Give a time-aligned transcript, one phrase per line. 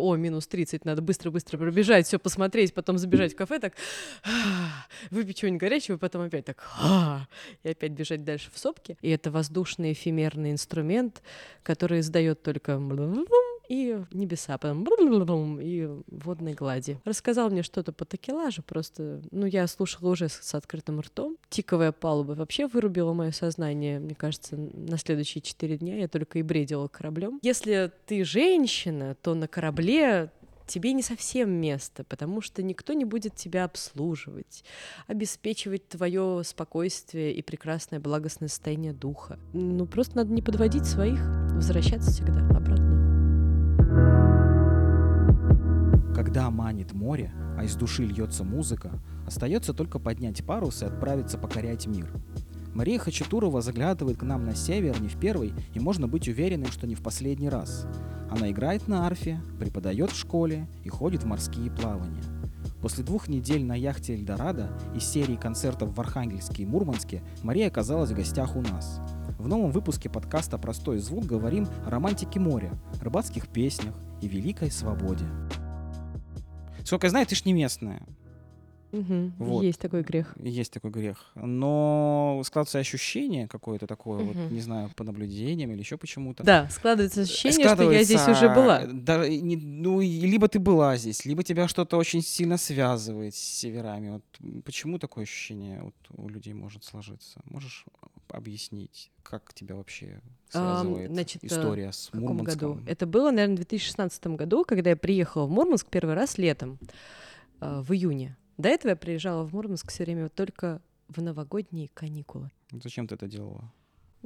[0.00, 3.74] о, минус 30, надо быстро-быстро пробежать, все посмотреть, потом забежать в кафе, так,
[5.10, 6.62] выпить чего-нибудь горячего, потом опять так,
[7.62, 8.96] и опять бежать дальше в сопке.
[9.02, 11.22] И это воздушный эфемерный инструмент,
[11.62, 12.78] который издает только
[13.68, 16.98] и небеса, потом и водной глади.
[17.04, 21.36] Рассказал мне что-то по такелажу, просто, ну, я слушала уже с, с открытым ртом.
[21.48, 26.42] Тиковая палуба вообще вырубила мое сознание, мне кажется, на следующие четыре дня я только и
[26.42, 27.38] бредила кораблем.
[27.42, 30.30] Если ты женщина, то на корабле
[30.66, 34.64] тебе не совсем место, потому что никто не будет тебя обслуживать,
[35.06, 39.38] обеспечивать твое спокойствие и прекрасное благостное состояние духа.
[39.52, 41.20] Ну, просто надо не подводить своих,
[41.52, 43.03] возвращаться всегда обратно.
[46.14, 48.92] Когда манит море, а из души льется музыка,
[49.26, 52.08] остается только поднять парус и отправиться покорять мир.
[52.72, 56.86] Мария Хачатурова заглядывает к нам на север не в первый, и можно быть уверенным, что
[56.86, 57.86] не в последний раз.
[58.30, 62.22] Она играет на арфе, преподает в школе и ходит в морские плавания.
[62.80, 68.10] После двух недель на яхте «Эльдорадо» из серии концертов в Архангельске и Мурманске Мария оказалась
[68.10, 69.00] в гостях у нас.
[69.38, 75.24] В новом выпуске подкаста «Простой звук» говорим о романтике моря, рыбацких песнях и великой свободе.
[76.84, 78.02] Сколько я знаю, ты ж не местная.
[78.94, 79.62] Угу, вот.
[79.64, 80.34] Есть такой грех.
[80.38, 81.32] Есть такой грех.
[81.34, 84.32] Но складывается ощущение какое-то такое, угу.
[84.32, 86.44] вот, не знаю, по наблюдениям или еще почему-то.
[86.44, 88.86] Да, складывается ощущение, складывается, что я здесь уже была.
[88.86, 94.10] Да, не, ну, либо ты была здесь, либо тебя что-то очень сильно связывает с северами.
[94.10, 94.24] Вот
[94.64, 97.40] почему такое ощущение вот, у людей может сложиться?
[97.46, 97.84] Можешь
[98.34, 102.74] объяснить, как тебя вообще связывает а, значит, история с в Мурманском?
[102.74, 102.82] году?
[102.86, 106.78] Это было, наверное, в 2016 году, когда я приехала в Мурманск первый раз летом,
[107.60, 108.36] э, в июне.
[108.56, 112.50] До этого я приезжала в Мурманск все время только в новогодние каникулы.
[112.70, 113.72] Зачем ты это делала?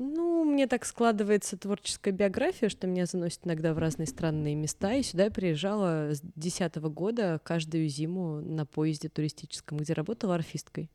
[0.01, 4.95] Ну, мне так складывается творческая биография, что меня заносит иногда в разные странные места.
[4.95, 10.89] И сюда я приезжала с 2010 года каждую зиму на поезде туристическом, где работала арфисткой.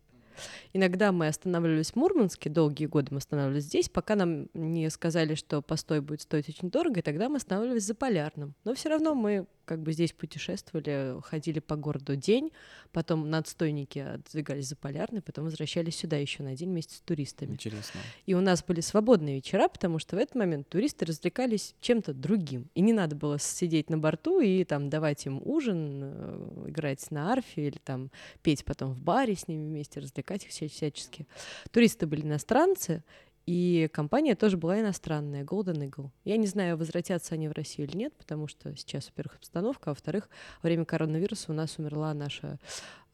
[0.74, 5.62] Иногда мы останавливались в Мурманске, долгие годы мы останавливались здесь, пока нам не сказали, что
[5.62, 8.54] постой будет стоить очень дорого, и тогда мы останавливались за Полярным.
[8.64, 12.52] Но все равно мы как бы здесь путешествовали, ходили по городу день,
[12.92, 17.54] потом на отстойники отдвигались за Полярный, потом возвращались сюда еще на день вместе с туристами.
[17.54, 18.00] Интересно.
[18.26, 22.70] И у нас были свободные вечера, потому что в этот момент туристы развлекались чем-то другим.
[22.76, 27.32] И не надо было сидеть на борту и там давать им ужин, э, играть на
[27.32, 31.28] арфе или там петь потом в баре с ними вместе, развлекать их всячески.
[31.72, 33.04] Туристы были иностранцы,
[33.46, 36.10] и компания тоже была иностранная, Golden Eagle.
[36.24, 39.94] Я не знаю, возвратятся они в Россию или нет, потому что сейчас, во-первых, обстановка, а
[39.94, 40.30] во-вторых,
[40.62, 42.60] во время коронавируса у нас умерла наша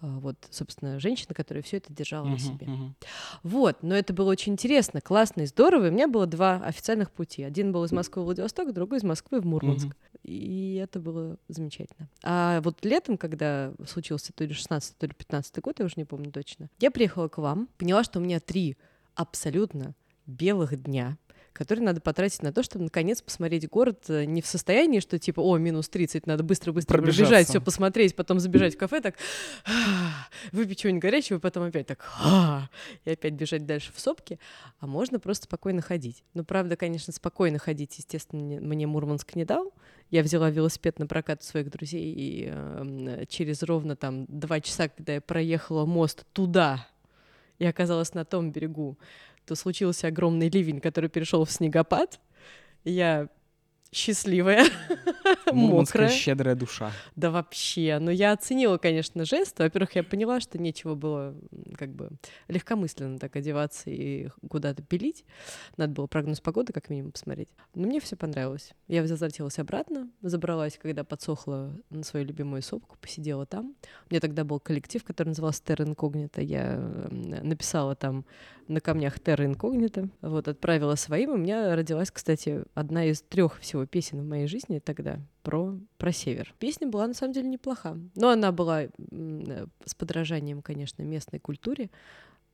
[0.02, 2.68] а, вот, собственно, женщина, которая все это держала uh-huh, на себе.
[2.68, 2.90] Uh-huh.
[3.44, 5.88] Вот, но это было очень интересно, классно и здорово.
[5.88, 7.44] И у меня было два официальных пути.
[7.44, 9.88] Один был из Москвы в Владивосток, другой из Москвы в Мурманск.
[9.88, 10.20] Uh-huh.
[10.24, 12.08] И это было замечательно.
[12.24, 16.06] А вот летом, когда случился то ли 16 то ли 15 год, я уже не
[16.06, 18.78] помню точно, я приехала к вам, поняла, что у меня три
[19.16, 19.96] абсолютно
[20.30, 21.18] белых дня,
[21.54, 25.42] которые надо потратить на то, чтобы наконец посмотреть город э, не в состоянии, что типа,
[25.42, 29.16] о, минус 30, надо быстро-быстро пробежать, все посмотреть, потом забежать в кафе, так,
[30.54, 32.06] выпить чего-нибудь горячего, потом опять так,
[33.04, 34.40] и опять бежать дальше в сопки,
[34.80, 36.24] а можно просто спокойно ходить.
[36.34, 39.74] Ну, правда, конечно, спокойно ходить, естественно, мне Мурманск не дал,
[40.12, 44.88] я взяла велосипед на прокат у своих друзей, и э, через ровно там два часа,
[44.88, 46.88] когда я проехала мост туда,
[47.58, 48.98] и оказалась на том берегу,
[49.50, 52.20] то случился огромный ливень, который перешел в снегопад.
[52.84, 53.30] Я
[53.92, 54.66] счастливая,
[55.52, 56.10] мокрая.
[56.10, 56.92] щедрая душа.
[57.16, 57.98] Да вообще.
[58.00, 59.58] Но я оценила, конечно, жест.
[59.60, 61.36] Во-первых, я поняла, что нечего было
[61.78, 62.10] как бы
[62.48, 65.26] легкомысленно так одеваться и куда-то пилить.
[65.78, 67.50] Надо было прогноз погоды как минимум посмотреть.
[67.74, 68.74] Но мне все понравилось.
[68.88, 73.76] Я возвратилась обратно, забралась, когда подсохла на свою любимую сопку, посидела там.
[74.10, 76.44] У меня тогда был коллектив, который назывался Terra Incognita.
[76.44, 76.78] Я
[77.10, 78.26] написала там
[78.68, 80.10] на камнях Terra Incognita.
[80.22, 81.32] Вот, отправила своим.
[81.32, 86.12] У меня родилась, кстати, одна из трех всего песен в моей жизни тогда про, про
[86.12, 86.54] север.
[86.60, 87.98] Песня была на самом деле неплоха.
[88.16, 88.84] Но она была
[89.86, 91.90] с подражанием, конечно, местной культуре,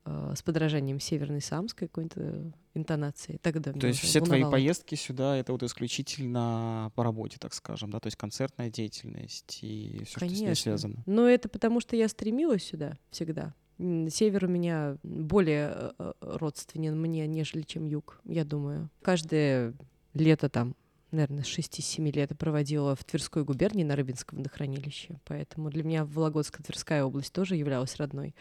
[0.06, 3.38] э, с подражанием северной самской какой-то интонации.
[3.42, 4.52] Тогда То есть все волновало.
[4.52, 9.60] твои поездки сюда это вот исключительно по работе, так скажем, да, то есть концертная деятельность
[9.62, 11.04] и все, что с ней связано.
[11.06, 13.54] Но это потому, что я стремилась сюда всегда.
[13.78, 18.90] Север у меня более э, э, родственен мне, нежели чем юг, я думаю.
[19.02, 19.74] Каждое
[20.14, 20.76] лето там,
[21.16, 27.04] наверное, с 6-7 лет проводила в Тверской губернии на Рыбинском водохранилище, поэтому для меня Вологодско-Тверская
[27.04, 28.36] область тоже являлась родной.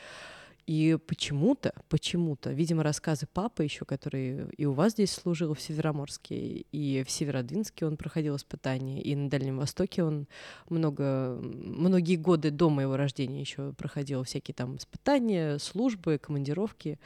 [0.66, 6.36] И почему-то, почему-то, видимо, рассказы папы еще, который и у вас здесь служил в Североморске,
[6.36, 10.26] и в Северодвинске он проходил испытания, и на Дальнем Востоке он
[10.70, 16.98] много, многие годы до моего рождения еще проходил всякие там испытания, службы, командировки.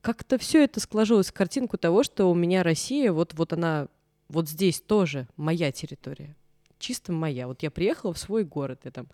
[0.00, 3.88] Как-то все это сложилось в картинку того, что у меня Россия, вот, вот она,
[4.28, 6.36] вот здесь тоже моя территория
[6.84, 7.46] чисто моя.
[7.46, 9.08] Вот я приехала в свой город, я там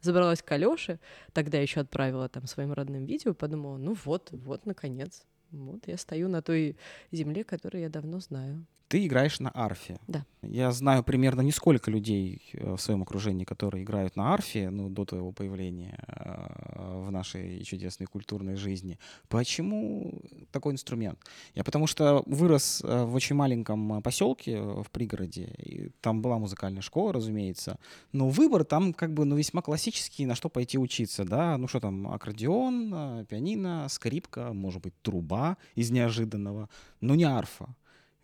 [0.00, 1.00] забралась к Алёше,
[1.32, 5.24] тогда еще отправила там своим родным видео, подумала, ну вот, вот, наконец.
[5.54, 6.76] Вот я стою на той
[7.12, 8.66] земле, которую я давно знаю.
[8.88, 9.98] Ты играешь на арфе.
[10.06, 10.24] Да.
[10.42, 15.04] Я знаю примерно несколько людей э, в своем окружении, которые играют на арфе, ну, до
[15.04, 18.98] твоего появления э, в нашей чудесной культурной жизни.
[19.28, 20.20] Почему
[20.52, 21.18] такой инструмент?
[21.54, 26.82] Я потому что вырос э, в очень маленьком поселке в пригороде, и там была музыкальная
[26.82, 27.78] школа, разумеется,
[28.12, 31.80] но выбор там как бы, ну, весьма классический, на что пойти учиться, да, ну, что
[31.80, 35.43] там, аккордеон, пианино, скрипка, может быть, труба
[35.74, 36.68] из неожиданного,
[37.00, 37.66] но не арфа.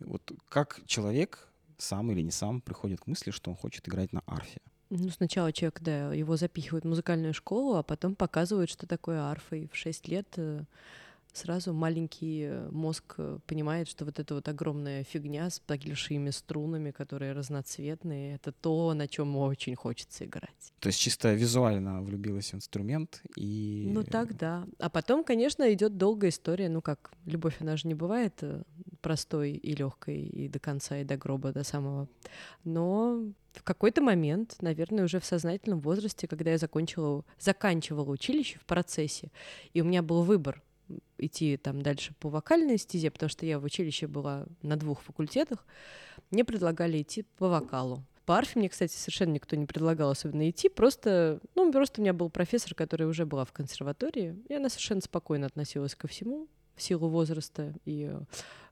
[0.01, 4.23] Вот как человек сам или не сам приходит к мысли, что он хочет играть на
[4.27, 4.61] арфе?
[4.91, 9.57] Ну, сначала человек, да, его запихивают в музыкальную школу, а потом показывают, что такое арфа.
[9.57, 10.65] И в 6 лет э,
[11.37, 16.91] сразу маленький э, мозг э, понимает, что вот эта вот огромная фигня с большими струнами,
[16.91, 20.73] которые разноцветные, это то, на чем очень хочется играть.
[20.81, 23.89] То есть чисто визуально влюбилась в инструмент и...
[23.93, 24.67] Ну так, да.
[24.79, 26.69] А потом, конечно, идет долгая история.
[26.69, 28.43] Ну как, любовь, она же не бывает
[29.01, 32.09] простой и легкой и до конца, и до гроба, до самого.
[32.65, 38.67] Но в какой-то момент, наверное, уже в сознательном возрасте, когда я закончила, заканчивала училище в
[38.67, 39.31] процессе,
[39.73, 40.63] и у меня был выбор
[41.19, 45.65] идти там дальше по вокальной стезе, потому что я в училище была на двух факультетах,
[46.31, 48.05] мне предлагали идти по вокалу.
[48.27, 52.13] По арфе мне, кстати, совершенно никто не предлагал особенно идти, просто, ну, просто у меня
[52.13, 56.47] был профессор, который уже была в консерватории, и она совершенно спокойно относилась ко всему
[56.77, 58.13] в силу возраста и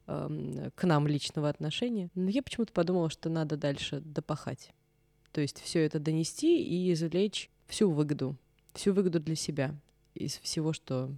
[0.06, 2.08] э, к нам личного отношения.
[2.14, 4.72] Но я почему-то подумала, что надо дальше допахать.
[5.32, 8.36] То есть все это донести и извлечь всю выгоду,
[8.72, 9.74] всю выгоду для себя
[10.14, 11.10] из всего, что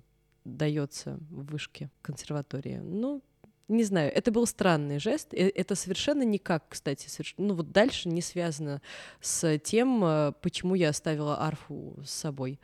[0.57, 2.81] дается в вышке консерватории.
[2.83, 3.23] Ну,
[3.71, 5.33] не знаю, это был странный жест.
[5.33, 7.35] Это совершенно никак, кстати, соверш...
[7.39, 8.83] ну вот дальше не связано
[9.21, 12.59] с тем, э, почему я оставила арфу с собой.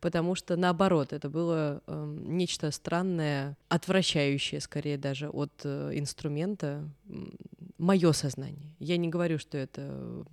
[0.00, 6.86] Потому что наоборот, это было э, нечто странное, отвращающее скорее даже от э, инструмента
[7.78, 8.74] мое сознание.
[8.78, 10.26] Я не говорю, что это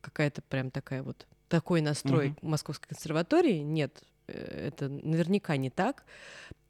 [0.00, 2.38] какая-то прям такая вот такой настрой uh-huh.
[2.48, 3.58] Московской консерватории.
[3.58, 6.04] Нет, э, это наверняка не так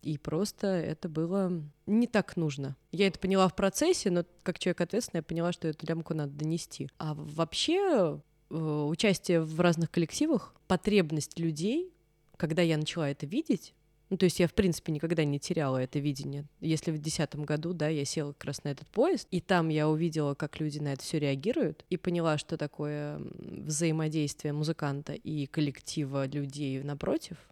[0.05, 2.77] и просто это было не так нужно.
[2.93, 6.33] Я это поняла в процессе, но как человек ответственный, я поняла, что эту лямку надо
[6.33, 6.91] донести.
[6.99, 8.21] А вообще
[8.51, 11.91] э, участие в разных коллективах, потребность людей,
[12.37, 13.75] когда я начала это видеть,
[14.11, 16.45] ну, то есть я, в принципе, никогда не теряла это видение.
[16.61, 19.89] Если в 2010 году, да, я села как раз на этот поезд, и там я
[19.89, 26.27] увидела, как люди на это все реагируют, и поняла, что такое взаимодействие музыканта и коллектива
[26.27, 27.37] людей напротив—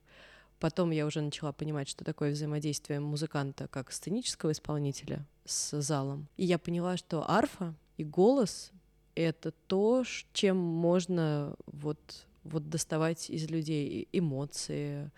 [0.63, 6.29] Потом я уже начала понимать, что такое взаимодействие музыканта как сценического исполнителя с залом.
[6.37, 8.71] И я поняла, что арфа и голос—
[9.17, 11.99] это то, чем можно вот,
[12.45, 15.11] вот доставать из людей эмоции,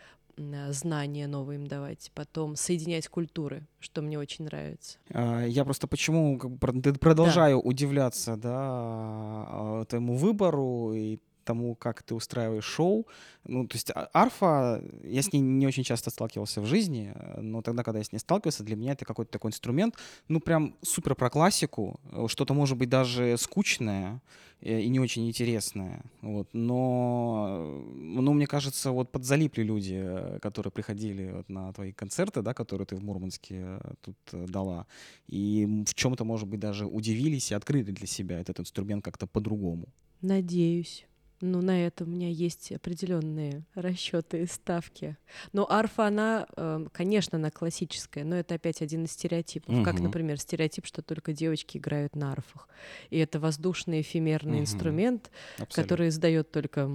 [0.71, 4.99] знания новые им давать, потом соединять культуры, что мне очень нравится.
[5.11, 7.69] А, я просто почему продолжаю да.
[7.69, 13.07] удивляться да, а, этому выбору и тому, как ты устраиваешь шоу.
[13.45, 17.63] Ну, то есть а, арфа, я с ней не очень часто сталкивался в жизни, но
[17.63, 19.97] тогда, когда я с ней сталкивался, для меня это какой-то такой инструмент,
[20.29, 24.21] ну, прям супер про классику, что-то, может быть, даже скучное
[24.61, 26.03] э, и не очень интересное.
[26.23, 26.49] Вот.
[26.53, 32.55] Но, ну, мне кажется, вот подзалипли люди, э, которые приходили вот на твои концерты, да,
[32.55, 34.17] которые ты в Мурманске э, тут
[34.51, 34.87] дала,
[35.29, 39.89] и в чем-то, может быть, даже удивились и открыли для себя этот инструмент как-то по-другому.
[40.23, 41.07] Надеюсь.
[41.47, 45.19] Ну, на это у меня есть определенные расчеты и ставки.
[45.53, 49.75] Но арфа, она, эм, конечно, она классическая, но это опять один из стереотипов.
[49.75, 49.85] Угу.
[49.85, 52.67] Как, например, стереотип, что только девочки играют на арфах.
[53.11, 54.63] И это воздушный эфемерный угу.
[54.63, 55.83] инструмент, Абсолютно.
[55.83, 56.89] который издает только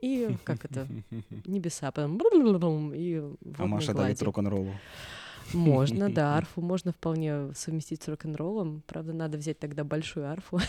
[0.00, 0.86] и как это
[1.44, 3.16] небеса, потом и
[3.58, 4.72] а Маша давит рок-н-роллу.
[5.52, 8.82] Можно, да, арфу можно вполне совместить с рок-н-роллом.
[8.86, 10.60] Правда, надо взять тогда большую арфу.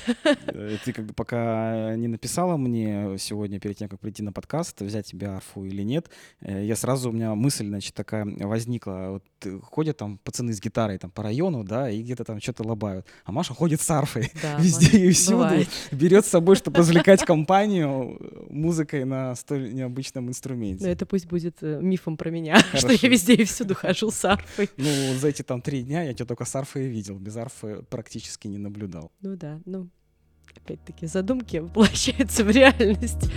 [0.48, 4.82] Э, ты как бы пока не написала мне сегодня, перед тем, как прийти на подкаст,
[4.82, 6.10] взять тебе арфу или нет,
[6.42, 9.22] э, я сразу, у меня мысль, значит, такая возникла.
[9.44, 13.06] Вот ходят там пацаны с гитарой там по району, да, и где-то там что-то лобают.
[13.26, 15.38] А Маша ходит с арфой да, везде и всюду.
[15.38, 15.70] Бывает.
[15.92, 18.20] Берет с собой, чтобы развлекать компанию.
[18.50, 20.86] музыкой на столь необычном инструменте.
[20.86, 24.24] Но это пусть будет э, мифом про меня, что я везде и всюду хожу с
[24.26, 24.69] арфой.
[24.78, 28.48] Ну, за эти там три дня я тебя только с арфой видел, без арфы практически
[28.48, 29.12] не наблюдал.
[29.22, 29.90] Ну да, ну,
[30.56, 33.30] опять-таки, задумки воплощаются в реальность.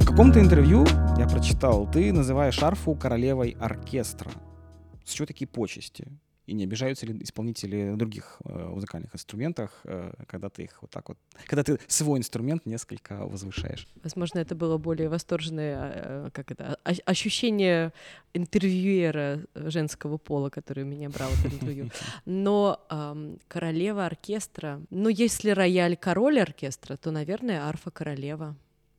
[0.00, 0.86] В каком-то интервью
[1.18, 4.30] я прочитал, ты называешь арфу королевой оркестра.
[5.04, 6.06] С чего такие почести?
[6.46, 11.08] И не обижаются ли исполнители других э, музыкальных инструментах, э, когда ты их вот так
[11.08, 13.86] вот, когда ты свой инструмент несколько возвышаешь?
[14.02, 17.92] Возможно, это было более восторженное, э, как это, ощущение
[18.34, 21.90] интервьюера женского пола, который меня брал в интервью.
[22.26, 28.54] Но э, королева оркестра, ну, если рояль король оркестра, то, наверное, арфа королева,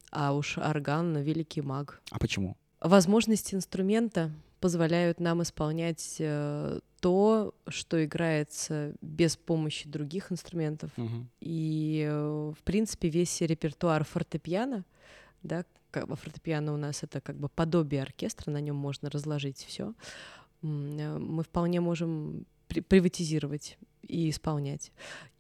[0.10, 2.02] а уж орган великий маг.
[2.10, 2.58] А почему?
[2.80, 10.92] Возможности инструмента позволяют нам исполнять э, то, что играется без помощи других инструментов.
[10.98, 11.28] Угу.
[11.42, 14.86] И, э, в принципе, весь репертуар фортепиано,
[15.44, 19.94] да, как фортепиано у нас это как бы подобие оркестра, на нем можно разложить все.
[20.62, 24.92] Э, мы вполне можем при приватизировать и исполнять.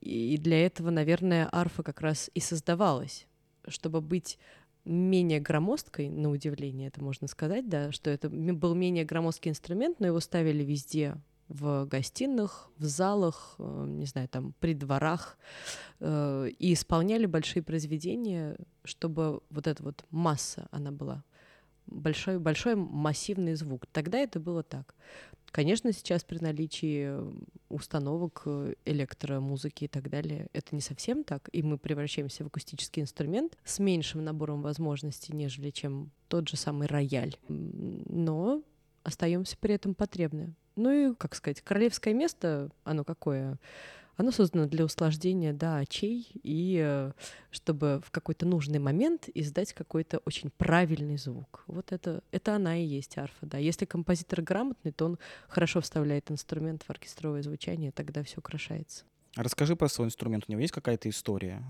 [0.01, 3.27] И для этого, наверное, арфа как раз и создавалась,
[3.67, 4.37] чтобы быть
[4.85, 10.07] менее громоздкой, на удивление это можно сказать, да, что это был менее громоздкий инструмент, но
[10.07, 11.15] его ставили везде,
[11.47, 15.37] в гостиных, в залах, э, не знаю, там, при дворах,
[15.99, 21.23] э, и исполняли большие произведения, чтобы вот эта вот масса, она была
[21.87, 23.85] большой, большой массивный звук.
[23.91, 24.95] Тогда это было так.
[25.51, 27.09] Конечно, сейчас при наличии
[27.69, 33.01] установок э, электромузыки и так далее, это не совсем так, и мы превращаемся в акустический
[33.01, 37.37] инструмент с меньшим набором возможностей, нежели чем тот же самый рояль.
[37.47, 38.63] Но
[39.03, 40.55] остаемся при этом потребны.
[40.75, 43.57] Ну и, как сказать, королевское место, оно какое?
[44.17, 47.11] Оно создано для услаждения, да, очей, и э,
[47.51, 51.63] чтобы в какой-то нужный момент издать какой-то очень правильный звук.
[51.67, 53.57] Вот это, это она и есть арфа, да.
[53.57, 59.03] Если композитор грамотный, то он хорошо вставляет инструмент в оркестровое звучание, тогда все украшается.
[59.35, 60.45] Расскажи про свой инструмент.
[60.47, 61.61] У него есть какая-то история?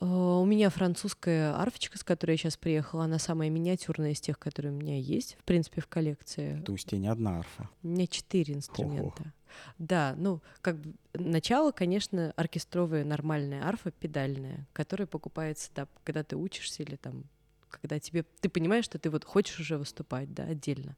[0.00, 4.38] Э, у меня французская арфочка, с которой я сейчас приехала, она самая миниатюрная из тех,
[4.38, 6.62] которые у меня есть, в принципе, в коллекции.
[6.64, 7.68] То есть у тебя не одна арфа?
[7.82, 9.22] У меня четыре инструмента.
[9.22, 9.32] Ого.
[9.78, 16.36] Да, ну, как бы начало, конечно, оркестровая нормальная арфа, педальная, которая покупается, да, когда ты
[16.36, 17.24] учишься или там,
[17.70, 20.96] когда тебе, ты понимаешь, что ты вот хочешь уже выступать, да, отдельно.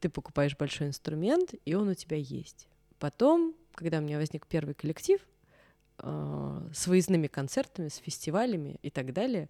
[0.00, 2.66] Ты покупаешь большой инструмент, и он у тебя есть.
[2.98, 5.20] Потом, когда у меня возник первый коллектив,
[5.98, 9.48] э, с выездными концертами, с фестивалями и так далее.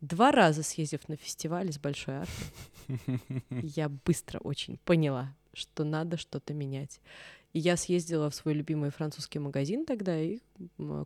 [0.00, 6.52] Два раза съездив на фестиваль с большой арфой, я быстро очень поняла, что надо что-то
[6.52, 7.00] менять.
[7.52, 10.40] И я съездила в свой любимый французский магазин тогда и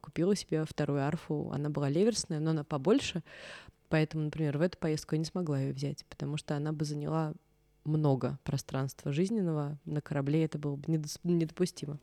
[0.03, 1.51] купила себе вторую арфу.
[1.53, 3.23] Она была леверсная, но она побольше.
[3.89, 7.35] Поэтому, например, в эту поездку я не смогла ее взять, потому что она бы заняла
[7.91, 9.79] много пространства жизненного.
[9.85, 11.99] На корабле это было бы недопустимо.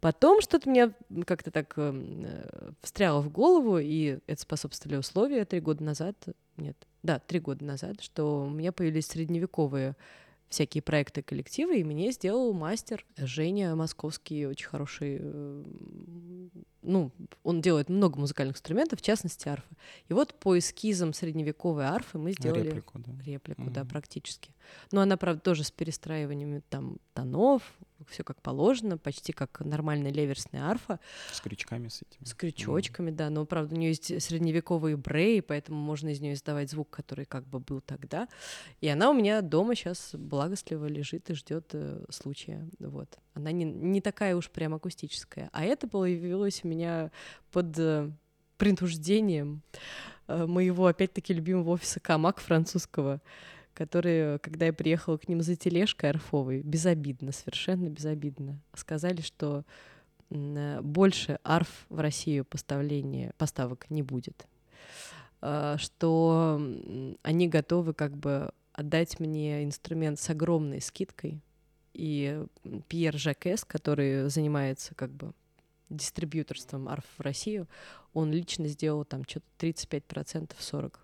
[0.00, 0.92] Потом что-то мне
[1.26, 6.16] как-то так эм, э, встряло в голову, и это способствовали условия три года назад,
[6.56, 9.94] нет, да, три года назад, что у меня появились средневековые
[10.48, 15.64] всякие проекты коллективы, и мне сделал мастер Женя Московский, очень хороший, э,
[16.82, 17.10] ну,
[17.42, 19.76] он делает много музыкальных инструментов, в частности арфы.
[20.08, 23.72] И вот по эскизам средневековой арфы мы сделали реплику, да, реплику, mm-hmm.
[23.72, 24.54] да практически.
[24.92, 27.62] Но она, правда, тоже с перестраиваниями там тонов,
[28.08, 31.00] все как положено, почти как нормальная леверсная арфа.
[31.32, 32.24] С крючками с этими.
[32.24, 33.14] С крючочками, mm.
[33.14, 33.30] да.
[33.30, 37.46] Но, правда, у нее есть средневековые бреи, поэтому можно из нее издавать звук, который как
[37.46, 38.28] бы был тогда.
[38.80, 42.68] И она у меня дома сейчас благостливо лежит и ждет э, случая.
[42.78, 43.18] Вот.
[43.34, 45.48] Она не, не такая уж прям акустическая.
[45.52, 47.10] А это появилось у меня
[47.52, 48.10] под э,
[48.58, 49.62] принуждением
[50.26, 53.20] э, моего, опять-таки, любимого офиса Камак французского
[53.72, 59.64] которые, когда я приехала к ним за тележкой арфовой, безобидно, совершенно безобидно, сказали, что
[60.30, 64.46] больше арф в Россию поставления, поставок не будет.
[65.40, 66.60] Что
[67.22, 71.40] они готовы как бы отдать мне инструмент с огромной скидкой.
[72.00, 72.42] И
[72.88, 75.34] Пьер Жакес, который занимается как бы
[75.90, 77.68] дистрибьюторством арф в Россию,
[78.14, 80.94] он лично сделал там что-то 35%, 40%.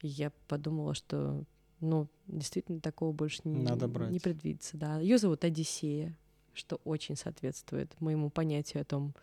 [0.00, 1.44] И я подумала, что
[1.80, 4.10] ну, действительно, такого больше не, Надо брать.
[4.10, 4.78] не предвидится.
[4.78, 5.00] Да.
[5.00, 6.16] Ее зовут Одиссея,
[6.54, 9.14] что очень соответствует моему понятию о том,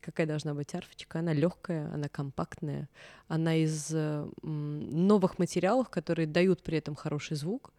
[0.00, 1.20] какая должна быть арфочка.
[1.20, 2.88] Она легкая, она компактная,
[3.28, 7.72] она из э, новых материалов, которые дают при этом хороший звук,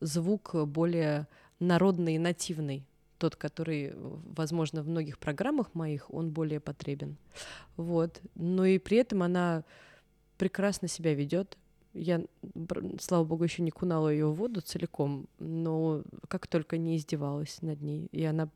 [0.00, 1.28] звук более
[1.60, 2.84] народный нативный.
[3.18, 7.16] тот, который, возможно, в многих программах моих, он более потребен.
[7.76, 8.22] Вот.
[8.34, 9.64] Но и при этом она
[10.36, 11.58] прекрасно себя ведет.
[11.94, 12.22] Я,
[13.00, 17.82] слава богу, еще не кунала ее в воду целиком, но как только не издевалась над
[17.82, 18.06] ней.
[18.12, 18.48] И она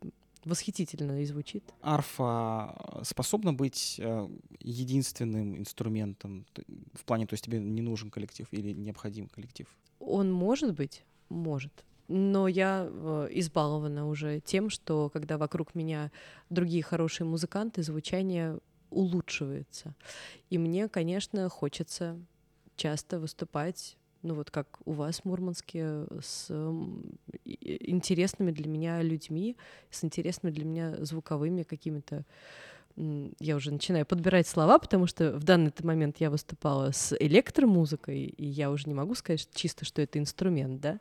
[0.44, 1.64] восхитительно и звучит.
[1.82, 4.28] Арфа способна быть э,
[4.60, 6.46] единственным инструментом
[6.94, 9.66] в плане, то есть тебе не нужен коллектив или необходим коллектив?
[9.98, 11.84] Он может быть, может.
[12.08, 16.10] Но я э, избалована уже тем, что когда вокруг меня
[16.50, 18.58] другие хорошие музыканты, звучание
[18.90, 19.94] улучшивается.
[20.50, 22.18] И мне, конечно, хочется
[22.76, 26.48] часто выступать ну вот как у вас в Мурманске, с
[27.44, 29.56] интересными для меня людьми,
[29.90, 32.24] с интересными для меня звуковыми какими-то
[32.96, 38.44] я уже начинаю подбирать слова, потому что в данный момент я выступала с электромузыкой, и
[38.44, 41.00] я уже не могу сказать чисто, что это инструмент, да.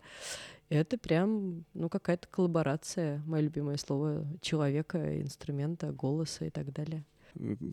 [0.72, 7.04] Это прям, ну, какая-то коллаборация, мое любимое слово, человека, инструмента, голоса и так далее.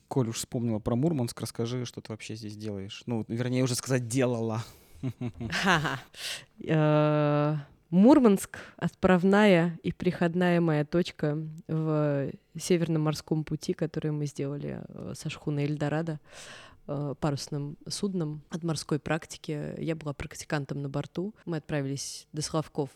[0.08, 3.04] Коль уж вспомнила про Мурманск, расскажи, что ты вообще здесь делаешь.
[3.06, 4.64] Ну, вернее, уже сказать, делала.
[6.64, 7.54] Э,
[7.90, 11.38] Мурманск— отправная и приходная моя точка
[11.68, 16.18] в Северном морском пути, который мы сделали э, со шхуной Эльдорадо
[17.21, 19.75] парусным судном от морской практики.
[19.78, 21.35] Я была практикантом на борту.
[21.45, 22.90] Мы отправились до Славков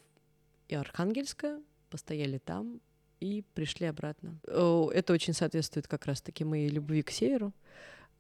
[0.68, 2.80] и Архангельска, постояли там
[3.20, 4.40] и пришли обратно.
[4.44, 7.52] Это очень соответствует как раз-таки моей любви к северу.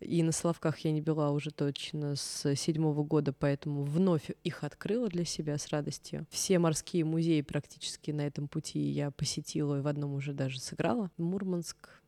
[0.00, 5.08] И на Славках я не была уже точно с седьмого года, поэтому вновь их открыла
[5.08, 6.26] для себя с радостью.
[6.28, 11.10] Все морские музеи практически на этом пути я посетила, и в одном уже даже сыграла.
[11.18, 12.01] Мурманск.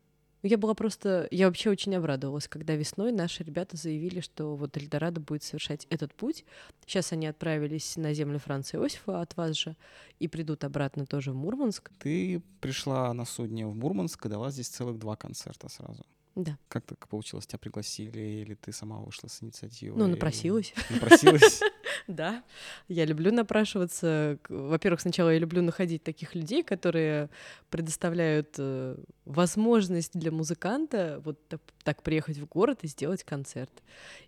[0.44, 1.26] Я была просто...
[1.30, 6.12] Я вообще очень обрадовалась, когда весной наши ребята заявили, что вот Эльдорадо будет совершать этот
[6.12, 6.44] путь.
[6.84, 9.74] Сейчас они отправились на землю Франции Иосифа от вас же
[10.18, 11.90] и придут обратно тоже в Мурманск.
[11.98, 16.04] Ты пришла на судне в Мурманск и дала здесь целых два концерта сразу.
[16.34, 16.58] Да.
[16.68, 17.46] Как так получилось?
[17.46, 19.96] Тебя пригласили или ты сама вышла с инициативой?
[19.96, 20.74] Ну, напросилась.
[20.90, 21.60] Напросилась?
[22.06, 22.42] Да.
[22.88, 24.38] Я люблю напрашиваться.
[24.48, 27.30] Во-первых, сначала я люблю находить таких людей, которые
[27.70, 31.38] предоставляют э, возможность для музыканта вот
[31.82, 33.70] так приехать в город и сделать концерт.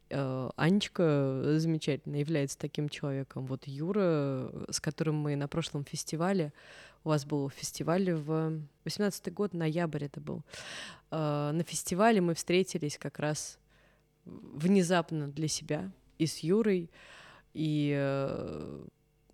[0.08, 3.46] Э, Анечка замечательно является таким человеком.
[3.46, 6.52] Вот Юра, с которым мы на прошлом фестивале
[7.06, 10.42] у вас был фестиваль в 18 год, ноябрь это был.
[11.12, 13.58] А, на фестивале мы встретились как раз
[14.24, 16.90] внезапно для себя и с Юрой,
[17.54, 18.84] и э,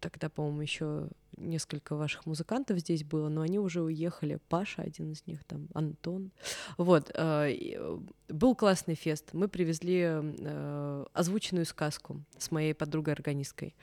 [0.01, 1.09] тогда, по-моему, еще
[1.39, 4.39] несколько ваших музыкантов здесь было, но они уже уехали.
[4.51, 6.31] Паша, один из них, там, Антон.
[6.77, 7.11] Вот.
[7.15, 9.33] А, э, был классный фест.
[9.33, 13.75] Мы привезли э, озвученную сказку с моей подругой-органисткой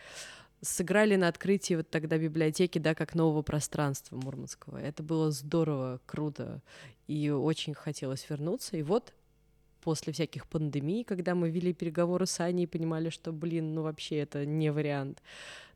[0.62, 4.78] сыграли на открытии вот тогда библиотеки, да, как нового пространства Мурманского.
[4.78, 6.62] Это было здорово, круто,
[7.08, 8.78] и очень хотелось вернуться.
[8.78, 9.14] И вот
[9.82, 14.18] после всяких пандемий, когда мы вели переговоры с Аней и понимали, что, блин, ну вообще
[14.18, 15.22] это не вариант,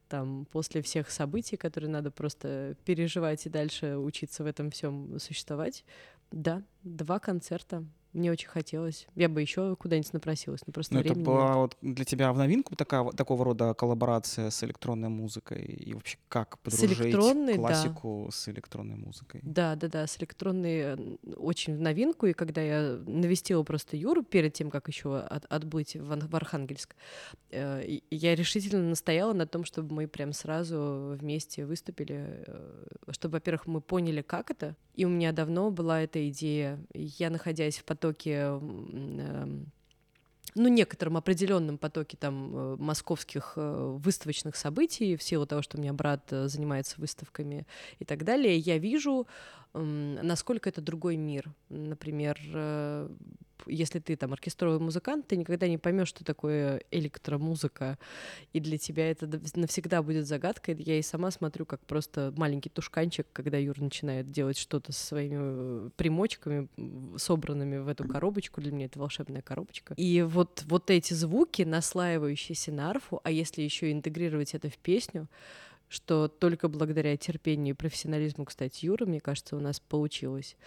[0.09, 5.85] там, после всех событий, которые надо просто переживать и дальше учиться в этом всем существовать,
[6.31, 7.83] да, два концерта
[8.13, 9.07] мне очень хотелось.
[9.15, 12.37] Я бы еще куда-нибудь напросилась, но просто но ну, Это была вот для тебя в
[12.37, 15.63] новинку такая, такого рода коллаборация с электронной музыкой?
[15.63, 17.15] И вообще как подружить
[17.55, 18.31] классику да.
[18.35, 19.41] с электронной музыкой?
[19.43, 20.97] Да, да, да, с электронной э,
[21.35, 22.27] очень в новинку.
[22.27, 26.95] И когда я навестила просто Юру перед тем, как еще от, отбыть в, в Архангельск,
[27.51, 33.67] э, я решительно настояла на том, чтобы мы прям сразу вместе выступили, э, чтобы, во-первых,
[33.67, 34.75] мы поняли, как это.
[34.93, 36.79] И у меня давно была эта идея.
[36.93, 39.71] Я, находясь в потоке эм,
[40.55, 45.81] ну, некотором определенном потоке там э, московских э, выставочных событий, в силу того, что у
[45.81, 47.65] меня брат э, занимается выставками
[47.99, 49.27] и так далее, я вижу,
[49.73, 51.51] насколько это другой мир.
[51.69, 52.39] Например,
[53.67, 57.97] если ты там оркестровый музыкант, ты никогда не поймешь, что такое электромузыка,
[58.51, 60.75] и для тебя это навсегда будет загадкой.
[60.79, 65.37] Я и сама смотрю, как просто маленький тушканчик, когда Юр начинает делать что-то со своими
[65.39, 66.67] э, примочками,
[67.17, 68.61] собранными в эту коробочку.
[68.61, 69.93] Для меня это волшебная коробочка.
[69.97, 75.27] И вот, вот эти звуки, наслаивающиеся на арфу, а если еще интегрировать это в песню,
[75.93, 80.57] что только благодаря терпению и профессионализму, кстати, Юры, мне кажется, у нас получилось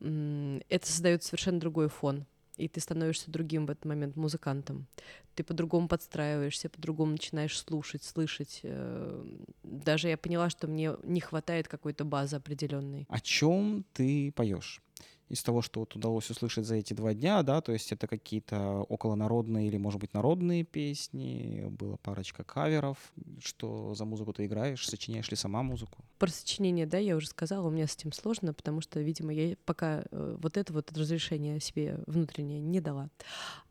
[0.00, 2.26] это создает совершенно другой фон.
[2.56, 4.86] И ты становишься другим в этот момент музыкантом.
[5.34, 8.60] Ты по-другому подстраиваешься, по-другому начинаешь слушать, слышать.
[8.64, 9.24] Э,
[9.62, 13.06] даже я поняла, что мне не хватает какой-то базы определенной.
[13.08, 14.82] О чем ты поешь?
[15.30, 18.80] Из того, что вот удалось услышать за эти два дня, да, то есть это какие-то
[18.88, 22.98] околонародные или, может быть, народные песни, была парочка каверов.
[23.38, 24.86] Что за музыку ты играешь?
[24.86, 26.04] Сочиняешь ли сама музыку?
[26.18, 29.56] Про сочинение, да, я уже сказала, у меня с этим сложно, потому что, видимо, я
[29.64, 33.08] пока э, вот это вот разрешение себе внутреннее не дала.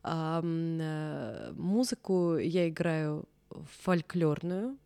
[0.02, 0.40] А,
[1.54, 3.28] музыку я играю
[3.82, 4.78] фольклорную,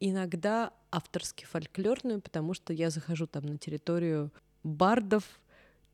[0.00, 4.30] иногда авторски фольклорную, потому что я захожу там на территорию
[4.68, 5.24] бардов,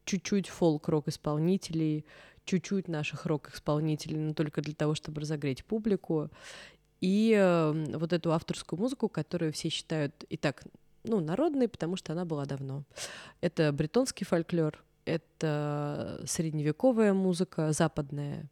[0.04, 2.04] чуть-чуть фолк-рок исполнителей,
[2.44, 6.30] чуть-чуть наших рок-исполнителей, но только для того, чтобы разогреть публику.
[7.00, 10.64] И э, вот эту авторскую музыку, которую все считают и так,
[11.04, 12.84] ну, народной, потому что она была давно.
[13.40, 18.48] Это бретонский фольклор, это средневековая музыка, западная,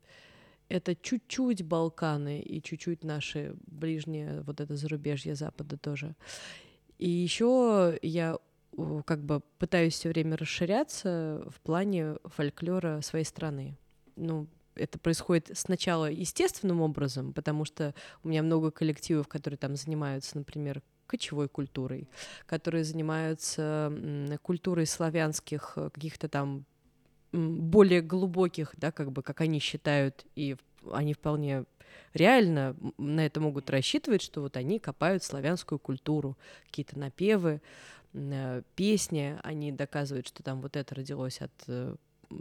[0.68, 6.14] это чуть-чуть Балканы и чуть-чуть наши ближние, вот это зарубежье Запада тоже.
[6.98, 8.38] И еще я
[9.04, 13.76] как бы пытаюсь все время расширяться в плане фольклора своей страны.
[14.16, 20.38] Ну, это происходит сначала естественным образом, потому что у меня много коллективов, которые там занимаются,
[20.38, 22.08] например, кочевой культурой,
[22.46, 23.92] которые занимаются
[24.42, 26.64] культурой славянских э, каких-то там
[27.32, 30.56] более глубоких, да, как бы, как они считают, и
[30.90, 31.64] они вполне
[32.14, 37.60] реально на это могут рассчитывать, что вот они копают славянскую культуру, какие-то напевы,
[38.14, 41.96] Э, песни, они доказывают, что там вот это родилось от э,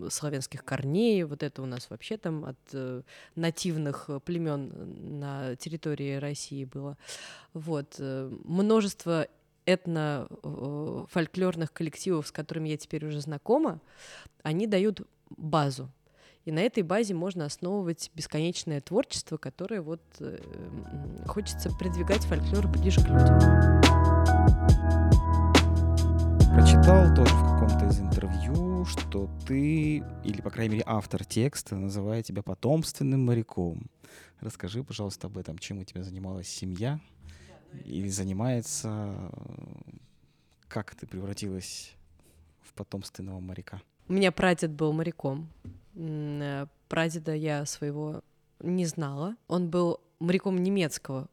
[0.10, 3.04] славянских корней, вот это у нас вообще там от э,
[3.36, 6.98] нативных племен на территории России было.
[7.54, 7.96] Вот.
[8.00, 9.28] Множество
[9.66, 13.80] этно-фольклорных коллективов, с которыми я теперь уже знакома,
[14.44, 15.90] они дают базу.
[16.44, 20.40] И на этой базе можно основывать бесконечное творчество, которое вот э,
[21.28, 23.40] хочется продвигать фольклор ближе к людям.
[26.52, 32.26] Прочитал тоже в каком-то из интервью, что ты, или, по крайней мере, автор текста, называет
[32.26, 33.86] тебя потомственным моряком.
[34.40, 35.60] Расскажи, пожалуйста, об этом.
[35.60, 37.00] Чем у тебя занималась семья?
[37.86, 39.32] Или занимается?
[40.68, 41.94] Как ты превратилась
[42.62, 43.80] в потомственного моряка?
[44.08, 45.48] У меня прадед был моряком.
[45.96, 48.22] Э, прадеда я своего
[48.60, 49.36] не знала.
[49.48, 51.28] Он был моряком немецкого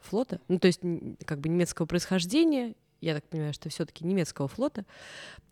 [0.00, 0.80] флота, ну то есть
[1.24, 4.84] как бы немецкого происхождения, я так понимаю, что все-таки немецкого флота,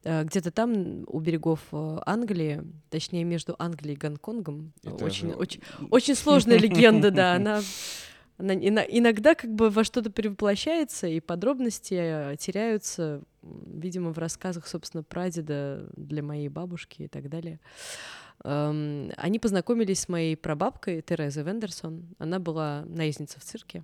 [0.05, 5.35] э, где-то там у берегов э, Англии, точнее между Англией и Гонконгом, Это очень, же...
[5.35, 7.61] очень, очень сложная легенда, да, она,
[8.39, 15.89] она иногда как бы во что-то перевоплощается, и подробности теряются, видимо, в рассказах, собственно, прадеда
[15.97, 17.59] для моей бабушки и так далее.
[18.45, 22.05] Эм, они познакомились с моей прабабкой Терезой Вендерсон.
[22.19, 23.83] Она была наездница в цирке.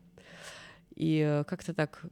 [0.95, 2.05] И как-то так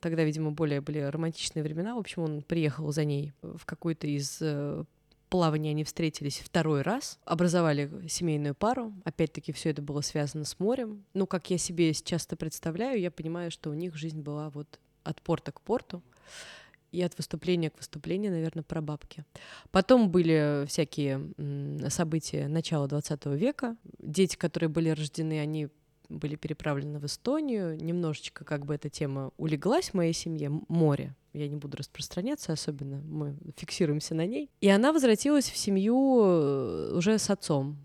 [0.00, 1.96] Тогда, видимо, более были романтичные времена.
[1.96, 4.84] В общем, он приехал за ней в какой-то из э,
[5.28, 8.92] плавания они встретились второй раз, образовали семейную пару.
[9.04, 11.04] Опять-таки все это было связано с морем.
[11.14, 14.78] Ну, как я себе сейчас это представляю, я понимаю, что у них жизнь была вот
[15.02, 16.02] от порта к порту
[16.96, 19.24] и от выступления к выступлению, наверное, про бабки.
[19.70, 21.20] Потом были всякие
[21.90, 23.76] события начала 20 века.
[23.98, 25.68] Дети, которые были рождены, они
[26.08, 27.76] были переправлены в Эстонию.
[27.76, 31.14] Немножечко как бы эта тема улеглась в моей семье, море.
[31.34, 34.50] Я не буду распространяться особенно, мы фиксируемся на ней.
[34.62, 37.76] И она возвратилась в семью э, уже с отцом,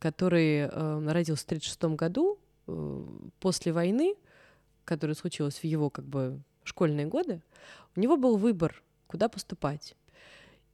[0.00, 3.06] который э, родился в 1936 году э,
[3.38, 4.16] после войны,
[4.84, 7.40] которая случилась в его как бы школьные годы.
[7.94, 9.94] У него был выбор, куда поступать.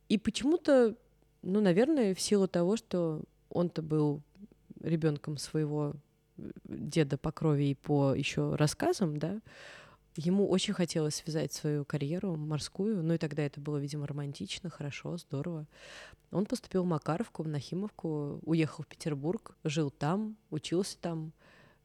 [0.09, 0.97] И почему-то,
[1.43, 4.21] ну, наверное, в силу того, что он-то был
[4.81, 5.95] ребенком своего
[6.65, 9.41] деда по крови и по еще рассказам, да,
[10.17, 15.17] ему очень хотелось связать свою карьеру морскую, ну и тогда это было, видимо, романтично, хорошо,
[15.17, 15.67] здорово.
[16.31, 21.33] Он поступил в Макаровку, в Нахимовку, уехал в Петербург, жил там, учился там,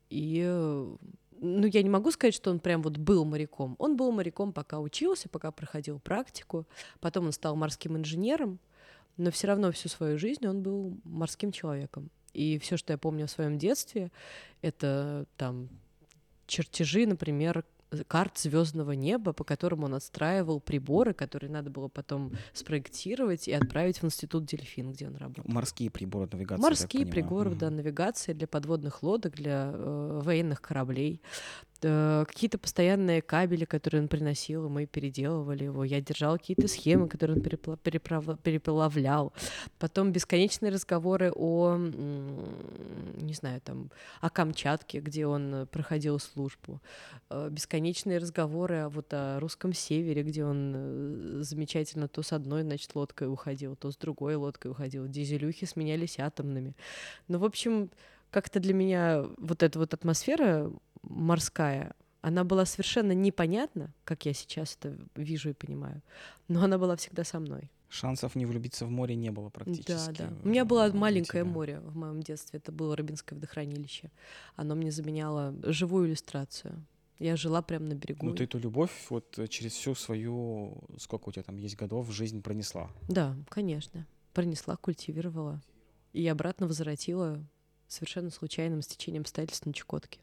[0.09, 0.95] и
[1.39, 3.75] ну, я не могу сказать, что он прям вот был моряком.
[3.79, 6.65] Он был моряком, пока учился, пока проходил практику.
[6.99, 8.59] Потом он стал морским инженером,
[9.17, 12.09] но все равно всю свою жизнь он был морским человеком.
[12.33, 14.11] И все, что я помню в своем детстве,
[14.61, 15.69] это там
[16.45, 17.65] чертежи, например,
[18.07, 24.01] карт звездного неба, по которым он отстраивал приборы, которые надо было потом спроектировать и отправить
[24.01, 25.45] в институт Дельфин, где он работал.
[25.47, 26.61] Морские приборы навигации.
[26.61, 31.21] Морские приборы, да, навигации для подводных лодок, для э, военных кораблей.
[31.83, 35.83] Э, какие-то постоянные кабели, которые он приносил, и мы переделывали его.
[35.83, 39.33] Я держал какие-то схемы, которые он перепла- переправ- переплавлял.
[39.79, 46.81] Потом бесконечные разговоры о, не знаю, там, о Камчатке, где он проходил службу.
[47.29, 52.95] Э, бесконечные разговоры вот о русском севере, где он э, замечательно то с одной, значит,
[52.95, 55.07] лодкой уходил, то с другой лодкой уходил.
[55.07, 56.75] Дизелюхи сменялись атомными.
[57.27, 57.89] Ну, в общем,
[58.29, 60.71] как-то для меня вот эта вот атмосфера
[61.03, 66.01] морская, она была совершенно непонятна, как я сейчас это вижу и понимаю,
[66.47, 67.69] но она была всегда со мной.
[67.89, 70.17] Шансов не влюбиться в море не было практически.
[70.17, 70.33] Да, да.
[70.43, 72.59] У меня было маленькое море в моем детстве.
[72.59, 74.11] Это было Рыбинское водохранилище.
[74.57, 76.85] Оно мне заменяло живую иллюстрацию.
[77.17, 78.25] Я жила прямо на берегу.
[78.25, 82.41] Ну, ты эту любовь вот через всю свою, сколько у тебя там есть годов, жизнь
[82.41, 82.91] пронесла.
[83.07, 84.05] Да, конечно.
[84.33, 85.61] Пронесла, культивировала.
[86.11, 87.41] И обратно возвратила
[87.87, 90.19] совершенно случайным стечением обстоятельств на Чукотке.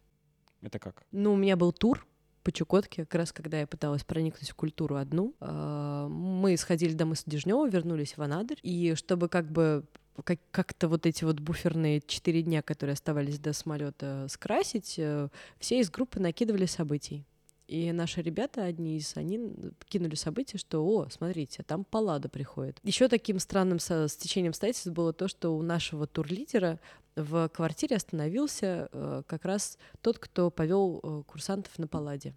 [0.64, 1.04] Это как?
[1.12, 2.06] Ну, у меня был тур
[2.42, 5.34] по Чукотке, как раз когда я пыталась проникнуть в культуру одну.
[5.40, 9.84] А, мы сходили до мыса Дежнева, вернулись в Анадырь, и чтобы как бы
[10.22, 15.80] как- как-то вот эти вот буферные четыре дня, которые оставались до самолета, скрасить, э, все
[15.80, 17.26] из группы накидывали событий.
[17.66, 19.40] И наши ребята, одни из, они
[19.88, 22.78] кинули события, что, о, смотрите, там Паллада приходит.
[22.82, 26.78] Еще таким странным стечением обстоятельств было то, что у нашего турлидера
[27.16, 32.34] в квартире остановился э, как раз тот, кто повел э, курсантов на Палладе.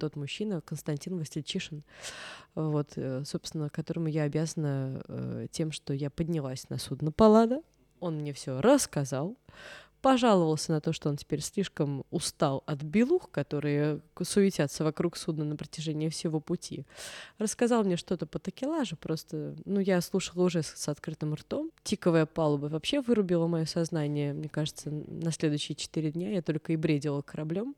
[0.00, 1.84] Тот мужчина, Константин Васильчишин,
[2.54, 7.62] вот, э, собственно, которому я обязана тем, что я поднялась на судно Паллада.
[8.00, 9.36] Он мне все рассказал,
[10.04, 15.56] пожаловался на то, что он теперь слишком устал от белух, которые суетятся вокруг судна на
[15.56, 16.84] протяжении всего пути.
[17.38, 21.70] Рассказал мне что-то по такелажу, просто, ну, я слушала уже с, с открытым ртом.
[21.84, 26.76] Тиковая палуба вообще вырубила мое сознание, мне кажется, на следующие четыре дня я только и
[26.76, 27.74] бредила кораблем.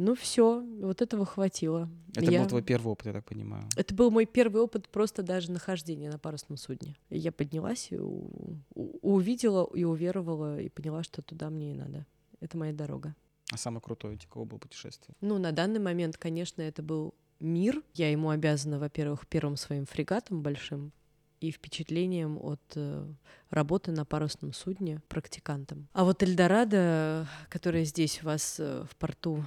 [0.00, 1.88] Ну все, вот этого хватило.
[2.14, 2.40] Это я...
[2.40, 3.64] был твой первый опыт, я так понимаю.
[3.76, 6.96] Это был мой первый опыт просто даже нахождения на парусном судне.
[7.10, 8.30] Я поднялась и у...
[8.76, 12.06] увидела и уверовала и поняла, что туда мне и надо.
[12.38, 13.16] Это моя дорога.
[13.50, 15.16] А самое крутое у тебя было путешествие?
[15.20, 17.82] Ну, на данный момент, конечно, это был мир.
[17.94, 20.92] Я ему обязана, во-первых, первым своим фрегатом большим
[21.40, 23.04] и впечатлением от э,
[23.50, 25.88] работы на парусном судне практикантом.
[25.92, 29.44] А вот Эльдорадо, которая здесь у вас э, в порту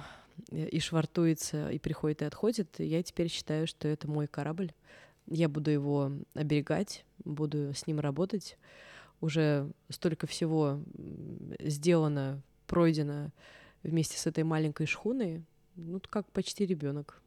[0.50, 4.72] и швартуется, и приходит и отходит, я теперь считаю, что это мой корабль.
[5.26, 8.58] Я буду его оберегать, буду с ним работать.
[9.20, 10.80] Уже столько всего
[11.60, 13.30] сделано, пройдено
[13.82, 15.44] вместе с этой маленькой шхуной,
[15.76, 17.22] ну, как почти ребенок.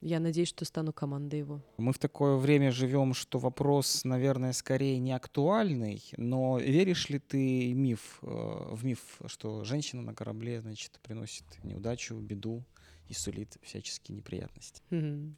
[0.00, 1.60] Я надеюсь, что стану командой его.
[1.76, 7.72] Мы в такое время живем, что вопрос, наверное, скорее не актуальный, но веришь ли ты
[7.74, 12.64] миф, э, в миф, что женщина на корабле, значит, приносит неудачу, беду
[13.08, 14.82] и сулит всяческие неприятности?
[14.90, 15.34] Mm-hmm.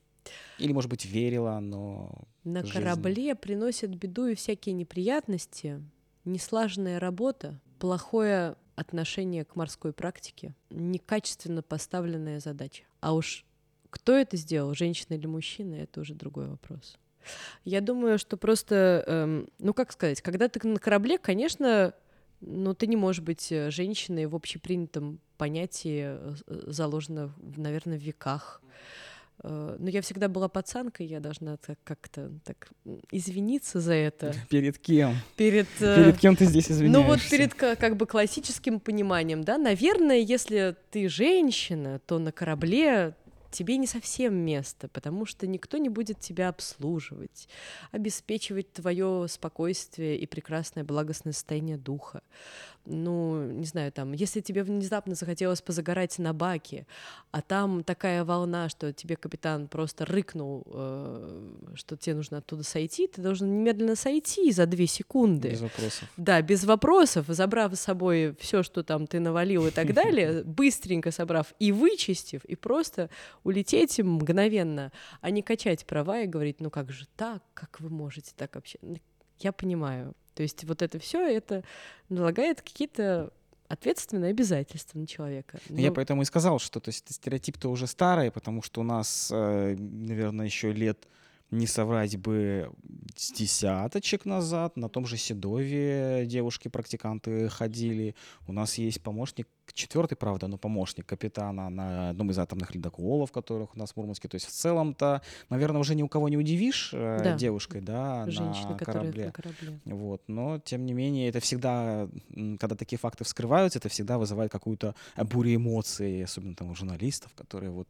[0.58, 2.26] Или, может быть, верила, но...
[2.44, 2.72] На жизнь...
[2.72, 5.82] корабле приносят беду и всякие неприятности,
[6.24, 12.84] неслаженная работа, плохое отношение к морской практике, некачественно поставленная задача.
[13.00, 13.44] А уж
[13.94, 16.98] кто это сделал, женщина или мужчина, это уже другой вопрос.
[17.64, 21.94] Я думаю, что просто, эм, ну как сказать, когда ты на корабле, конечно,
[22.40, 28.60] ну ты не можешь быть женщиной в общепринятом понятии, заложено, наверное, в веках.
[29.42, 32.70] Но я всегда была пацанкой, я должна как-то так
[33.12, 34.34] извиниться за это.
[34.48, 35.14] Перед кем?
[35.36, 37.00] Перед, перед кем ты здесь извиняешься?
[37.00, 39.56] Ну вот перед как бы классическим пониманием, да.
[39.56, 43.14] Наверное, если ты женщина, то на корабле
[43.54, 47.48] тебе не совсем место, потому что никто не будет тебя обслуживать,
[47.92, 52.22] обеспечивать твое спокойствие и прекрасное благостное состояние духа.
[52.86, 56.86] Ну, не знаю, там, если тебе внезапно захотелось позагорать на баке,
[57.30, 63.06] а там такая волна, что тебе капитан просто рыкнул, э, что тебе нужно оттуда сойти,
[63.06, 65.50] ты должен немедленно сойти за две секунды.
[65.50, 66.08] Без вопросов.
[66.18, 71.10] Да, без вопросов, забрав с собой все, что там ты навалил и так далее, быстренько
[71.10, 73.08] собрав и вычистив, и просто
[73.44, 78.32] улететь мгновенно, а не качать права и говорить, ну как же так, как вы можете
[78.36, 78.78] так вообще?
[79.38, 80.14] Я понимаю.
[80.34, 81.62] То есть вот это все это
[82.08, 83.32] налагает какие-то
[83.68, 85.60] ответственные обязательства на человека.
[85.68, 85.80] Но...
[85.80, 89.76] Я поэтому и сказал, что то есть стереотип-то уже старый, потому что у нас, э,
[89.76, 91.06] наверное, еще лет
[91.50, 92.70] не соврать бы
[93.16, 98.14] с десяточек назад на том же Седове девушки-практиканты ходили.
[98.46, 103.74] У нас есть помощник четвертый, правда, но помощник капитана на одном из атомных ледоколов, которых
[103.74, 104.28] у нас в Мурманске.
[104.28, 107.36] То есть в целом-то, наверное, уже ни у кого не удивишь э, да.
[107.36, 109.26] девушкой, да, Женщина, на корабле.
[109.26, 109.80] на корабле.
[109.84, 110.22] Вот.
[110.26, 112.08] Но, тем не менее, это всегда,
[112.58, 117.70] когда такие факты вскрываются, это всегда вызывает какую-то бурю эмоций, особенно там у журналистов, которые
[117.70, 117.88] вот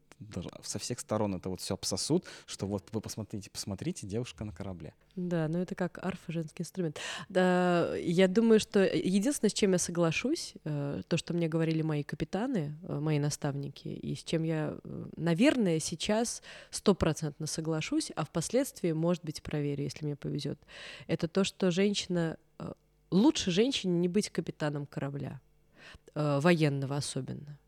[0.62, 4.94] со всех сторон это вот все обсосут, что вот вы посмотрите, посмотрите, девушка на корабле.
[5.16, 6.98] Да, ну это как арфа, женский инструмент.
[7.28, 12.02] Да, я думаю, что единственное, с чем я соглашусь, э, то, что мне говорили мои
[12.02, 18.92] капитаны, э, мои наставники, и с чем я, э, наверное, сейчас стопроцентно соглашусь, а впоследствии,
[18.92, 20.58] может быть, проверю, если мне повезет,
[21.06, 22.36] это то, что женщина
[23.10, 25.40] лучше женщине не быть капитаном корабля,
[26.14, 27.58] военного особенно.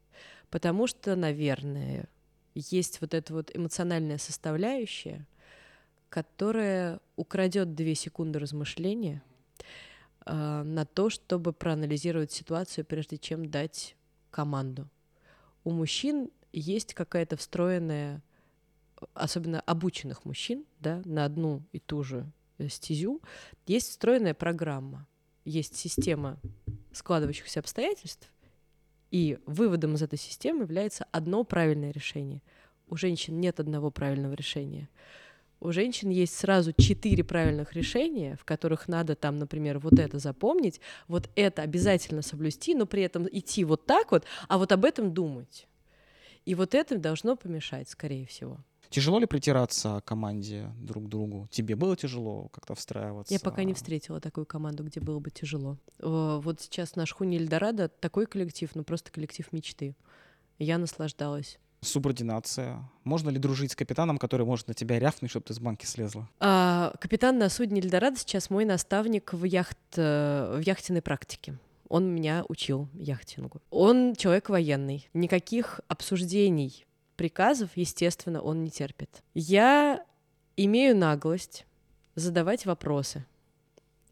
[0.51, 2.09] Потому что, наверное,
[2.55, 5.25] есть вот эта вот эмоциональная составляющая,
[6.09, 9.23] которая украдет две секунды размышления
[10.27, 13.97] э, на то, чтобы проанализировать ситуацию, прежде чем дать
[14.31, 14.89] команду.
[15.65, 18.23] У мужчин есть какая-то встроенная,
[19.15, 22.31] особенно обученных мужчин, да, на одну и ту же
[22.69, 23.21] стезю,
[23.67, 25.07] есть встроенная программа,
[25.45, 26.39] есть система
[26.93, 28.31] складывающихся обстоятельств,
[29.11, 32.43] и выводом из этой системы является одно правильное решение.
[32.89, 34.89] У женщин нет одного правильного решения.
[35.61, 40.81] У женщин есть сразу четыре правильных решения, в которых надо там, например, вот это запомнить,
[41.09, 45.14] вот это обязательно соблюсти, но при этом идти вот так вот, а вот об этом
[45.14, 45.66] думать.
[46.45, 48.59] И вот это должно помешать, скорее всего.
[48.88, 51.49] Тяжело ли притираться команде друг к другу?
[51.51, 53.35] Тебе было тяжело как-то встраиваться?
[53.35, 55.77] Я пока не встретила такую команду, где было бы тяжело.
[55.99, 59.97] Вот сейчас наш Хуни Эльдорадо такой коллектив, ну просто коллектив мечты.
[60.59, 61.59] Я наслаждалась.
[61.81, 62.89] Субординация.
[63.05, 66.29] Можно ли дружить с капитаном, который может на тебя рявкнуть, чтобы ты с банки слезла?
[66.41, 71.59] А, капитан на судне Эльдорадо сейчас мой наставник в, яхт, в яхтенной практике.
[71.89, 73.61] Он меня учил яхтингу.
[73.71, 75.09] Он человек военный.
[75.15, 76.87] Никаких обсуждений
[77.17, 79.23] приказов, естественно, он не терпит.
[79.35, 80.05] Я
[80.57, 81.67] имею наглость
[82.15, 83.25] задавать вопросы.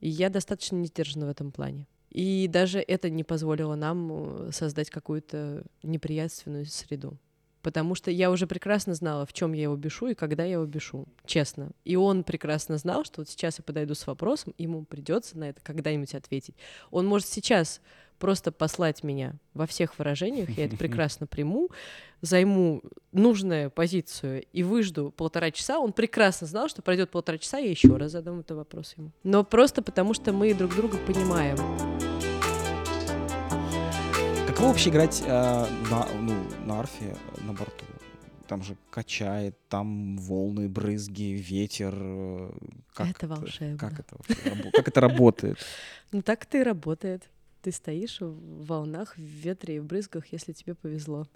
[0.00, 1.86] И я достаточно не в этом плане.
[2.10, 7.18] И даже это не позволило нам э, создать какую-то неприятственную среду.
[7.64, 10.66] Потому что я уже прекрасно знала, в чем я его бешу и когда я его
[10.66, 11.70] бешу, честно.
[11.86, 15.62] И он прекрасно знал, что вот сейчас я подойду с вопросом, ему придется на это
[15.62, 16.54] когда-нибудь ответить.
[16.90, 17.80] Он может сейчас
[18.18, 21.70] просто послать меня во всех выражениях, я это прекрасно приму,
[22.20, 27.70] займу нужную позицию и выжду полтора часа, он прекрасно знал, что пройдет полтора часа, я
[27.70, 29.10] еще раз задам этот вопрос ему.
[29.22, 31.56] Но просто потому, что мы друг друга понимаем.
[34.64, 36.32] Каково вообще играть э, на, ну,
[36.64, 37.84] на арфе на борту?
[38.46, 41.92] Там же качает, там волны, брызги, ветер.
[41.94, 42.50] Э,
[42.94, 43.76] как это волшебно.
[43.76, 44.16] Как это,
[44.72, 45.58] как это работает?
[46.12, 47.28] Ну так и работает.
[47.60, 51.26] Ты стоишь в волнах, в ветре и в брызгах, если тебе повезло.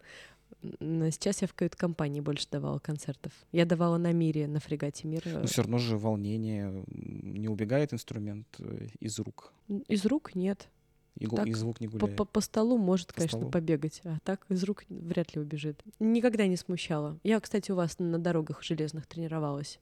[0.81, 3.33] Но сейчас я в кают-компании больше давала концертов.
[3.53, 5.29] Я давала на мире, на фрегате мира.
[5.29, 9.53] Но все равно же волнение не убегает инструмент э, из рук.
[9.87, 10.71] Из рук нет.
[11.18, 12.16] И, так, и звук не гуляет.
[12.16, 13.50] По, по, по столу может, по конечно, столу?
[13.50, 15.83] побегать, а так из рук вряд ли убежит.
[15.98, 17.18] Никогда не смущала.
[17.22, 19.81] Я, кстати, у вас на дорогах железных тренировалась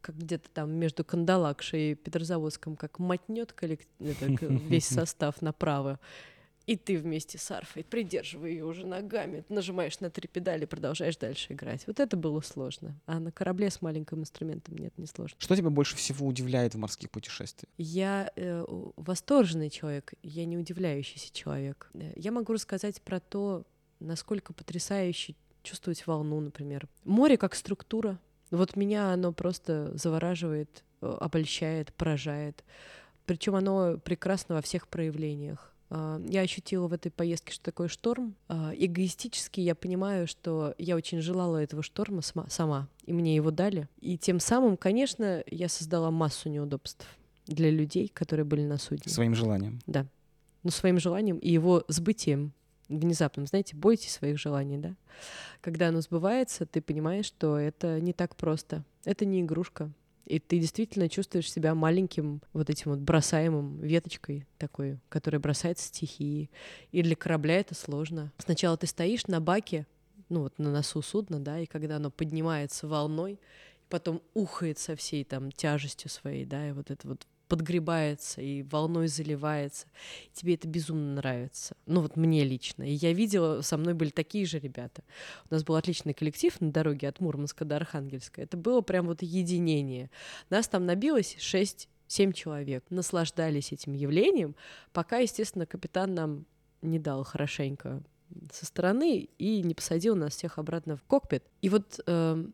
[0.00, 3.86] как где-то там между Кандалакшей и Петрозаводском, как мотнет коллект...
[3.98, 6.00] это, весь состав направо.
[6.66, 11.52] И ты вместе с арфой, придерживая ее уже ногами, нажимаешь на три педали, продолжаешь дальше
[11.52, 11.86] играть.
[11.86, 13.00] Вот это было сложно.
[13.06, 15.36] А на корабле с маленьким инструментом нет, не сложно.
[15.38, 17.72] Что тебя больше всего удивляет в морских путешествиях?
[17.76, 18.64] Я э,
[18.96, 21.90] восторженный человек, я не удивляющийся человек.
[21.94, 23.64] Э, я могу рассказать про то,
[23.98, 26.88] насколько потрясающе чувствовать волну, например.
[27.04, 28.18] Море как структура,
[28.50, 32.64] вот меня оно просто завораживает, э, обольщает, поражает.
[33.26, 35.72] Причем оно прекрасно во всех проявлениях.
[35.90, 38.34] А, я ощутила в этой поездке, что такое шторм.
[38.48, 43.88] А, эгоистически я понимаю, что я очень желала этого шторма сама, и мне его дали.
[44.00, 47.06] И тем самым, конечно, я создала массу неудобств
[47.46, 49.12] для людей, которые были на судне.
[49.12, 49.80] Своим желанием.
[49.86, 50.06] Да.
[50.62, 52.52] Ну, своим желанием и его сбытием
[52.88, 53.46] внезапным.
[53.46, 54.94] Знаете, бойтесь своих желаний, да?
[55.60, 58.84] Когда оно сбывается, ты понимаешь, что это не так просто.
[59.04, 59.90] Это не игрушка.
[60.30, 66.50] И ты действительно чувствуешь себя маленьким вот этим вот бросаемым веточкой такой, которая бросает стихии.
[66.92, 68.32] И для корабля это сложно.
[68.38, 69.88] Сначала ты стоишь на баке,
[70.28, 73.40] ну вот на носу судна, да, и когда оно поднимается волной,
[73.88, 79.08] потом ухает со всей там тяжестью своей, да, и вот это вот подгребается и волной
[79.08, 79.88] заливается.
[80.32, 81.76] Тебе это безумно нравится.
[81.84, 82.84] Ну вот мне лично.
[82.84, 85.02] И я видела, со мной были такие же ребята.
[85.50, 88.40] У нас был отличный коллектив на дороге от Мурманска до Архангельска.
[88.40, 90.10] Это было прям вот единение.
[90.48, 94.56] Нас там набилось шесть семь человек наслаждались этим явлением,
[94.92, 96.46] пока, естественно, капитан нам
[96.82, 98.02] не дал хорошенько
[98.52, 101.44] со стороны и не посадил нас всех обратно в кокпит.
[101.62, 102.44] И вот э,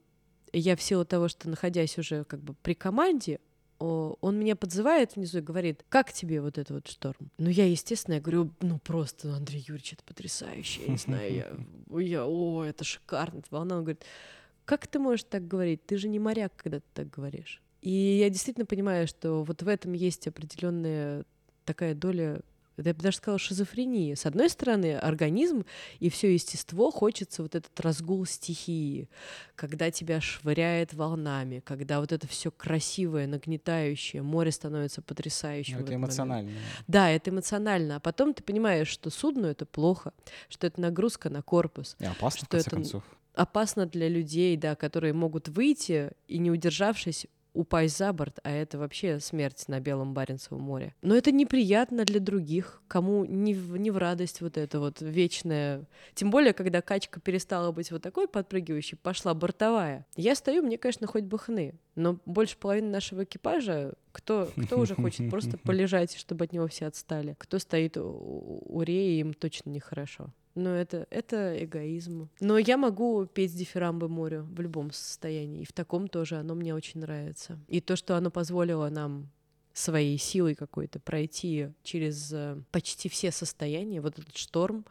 [0.53, 3.41] я в силу того, что находясь уже как бы при команде,
[3.79, 7.31] он меня подзывает внизу и говорит, как тебе вот этот вот шторм?
[7.39, 12.01] Ну, я, естественно, я говорю, ну, просто, Андрей Юрьевич, это потрясающе, я не знаю, я,
[12.01, 13.77] я, о, это шикарно, это волна.
[13.77, 14.05] Он говорит,
[14.65, 15.85] как ты можешь так говорить?
[15.87, 17.63] Ты же не моряк, когда ты так говоришь.
[17.83, 21.25] И я действительно понимаю, что вот в этом есть определенная
[21.65, 22.41] такая доля
[22.77, 24.15] я бы даже сказала, шизофрении.
[24.15, 25.65] С одной стороны, организм
[25.99, 29.09] и все естество хочется вот этот разгул стихии,
[29.55, 35.79] когда тебя швыряет волнами, когда вот это все красивое, нагнетающее, море становится потрясающим.
[35.79, 36.51] Ну, это эмоционально.
[36.51, 36.67] Момент.
[36.87, 37.97] Да, это эмоционально.
[37.97, 40.13] А потом ты понимаешь, что судну это плохо,
[40.49, 41.97] что это нагрузка на корпус.
[41.99, 43.05] И опасно, что в конце это концов.
[43.35, 47.27] Опасно для людей, да, которые могут выйти и, не удержавшись,
[47.57, 50.95] упасть за борт, а это вообще смерть на Белом Баренцевом море.
[51.03, 55.87] Но это неприятно для других, кому не в, не в радость вот это вот вечное.
[56.15, 60.07] Тем более, когда качка перестала быть вот такой подпрыгивающей, пошла бортовая.
[60.17, 64.95] Я стою, мне, конечно, хоть бы хны, но больше половины нашего экипажа, кто, кто уже
[64.95, 69.71] хочет просто полежать, чтобы от него все отстали, кто стоит у, у реи, им точно
[69.71, 70.31] нехорошо.
[70.57, 72.29] Но это, это эгоизм.
[72.41, 75.63] Но я могу петь дифирамбы морю в любом состоянии.
[75.63, 77.59] И в таком тоже оно мне очень нравится.
[77.69, 79.31] И то, что оно позволило нам
[79.75, 84.01] своей силой какой-то пройти через э, почти все состояния.
[84.01, 84.87] Вот этот шторм,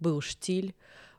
[0.00, 0.74] был штиль,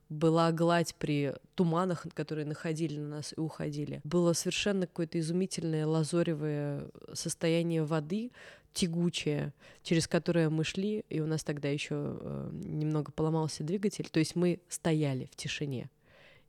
[0.09, 4.01] была гладь при туманах, которые находили на нас и уходили.
[4.03, 8.31] Было совершенно какое-то изумительное лазоревое состояние воды,
[8.75, 9.53] тягучее,
[9.83, 14.35] через которое мы шли, и у нас тогда еще э, немного поломался двигатель, то есть
[14.35, 15.89] мы стояли в тишине.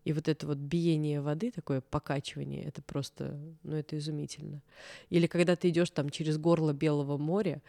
[0.04, 4.62] И вот это вот биение воды, такое покачивание, это просто, ну, это изумительно.
[5.08, 7.62] Или когда ты идешь там через горло Белого моря,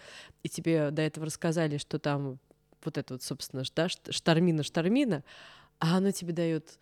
[0.43, 2.39] и тебе до этого рассказали, что там
[2.83, 5.23] вот это вот, собственно, да, штормина, штормина,
[5.79, 6.79] а оно тебе дает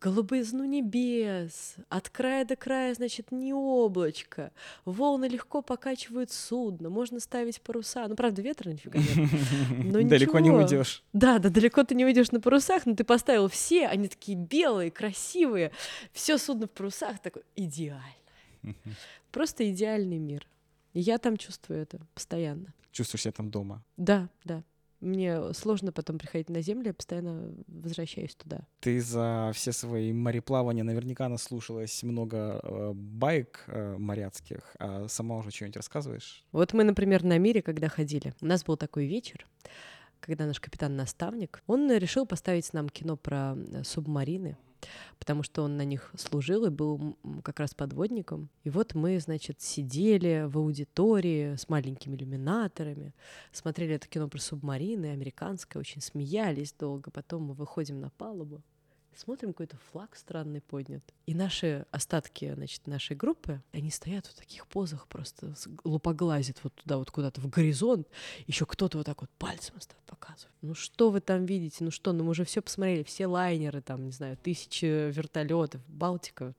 [0.00, 4.52] голубизну небес, от края до края, значит, не облачко,
[4.84, 11.02] волны легко покачивают судно, можно ставить паруса, ну, правда, ветра нифига нет, Далеко не уйдешь.
[11.12, 14.90] Да, да, далеко ты не уйдешь на парусах, но ты поставил все, они такие белые,
[14.90, 15.72] красивые,
[16.12, 18.02] все судно в парусах, такой идеально.
[19.32, 20.46] Просто идеальный мир.
[20.92, 22.74] И я там чувствую это постоянно.
[22.92, 23.82] Чувствуешь себя там дома?
[23.96, 24.62] Да, да.
[25.00, 28.66] Мне сложно потом приходить на землю, я постоянно возвращаюсь туда.
[28.80, 35.50] Ты за все свои мореплавания наверняка наслушалась много э, байк э, моряцких, а сама уже
[35.50, 36.44] что-нибудь рассказываешь?
[36.52, 39.46] Вот мы, например, на мире, когда ходили, у нас был такой вечер,
[40.20, 44.58] когда наш капитан-наставник, он решил поставить нам кино про э, субмарины,
[45.18, 48.48] потому что он на них служил и был как раз подводником.
[48.64, 53.14] И вот мы, значит, сидели в аудитории с маленькими иллюминаторами,
[53.52, 57.10] смотрели это кино про субмарины, американское, очень смеялись долго.
[57.10, 58.62] Потом мы выходим на палубу,
[59.16, 61.02] смотрим, какой-то флаг странный поднят.
[61.26, 65.54] И наши остатки, значит, нашей группы, они стоят в таких позах, просто
[65.84, 68.08] лупоглазят вот туда, вот куда-то в горизонт.
[68.46, 70.54] Еще кто-то вот так вот пальцем показывает.
[70.62, 71.84] Ну что вы там видите?
[71.84, 76.54] Ну что, ну мы уже все посмотрели, все лайнеры, там, не знаю, тысячи вертолетов, Балтика,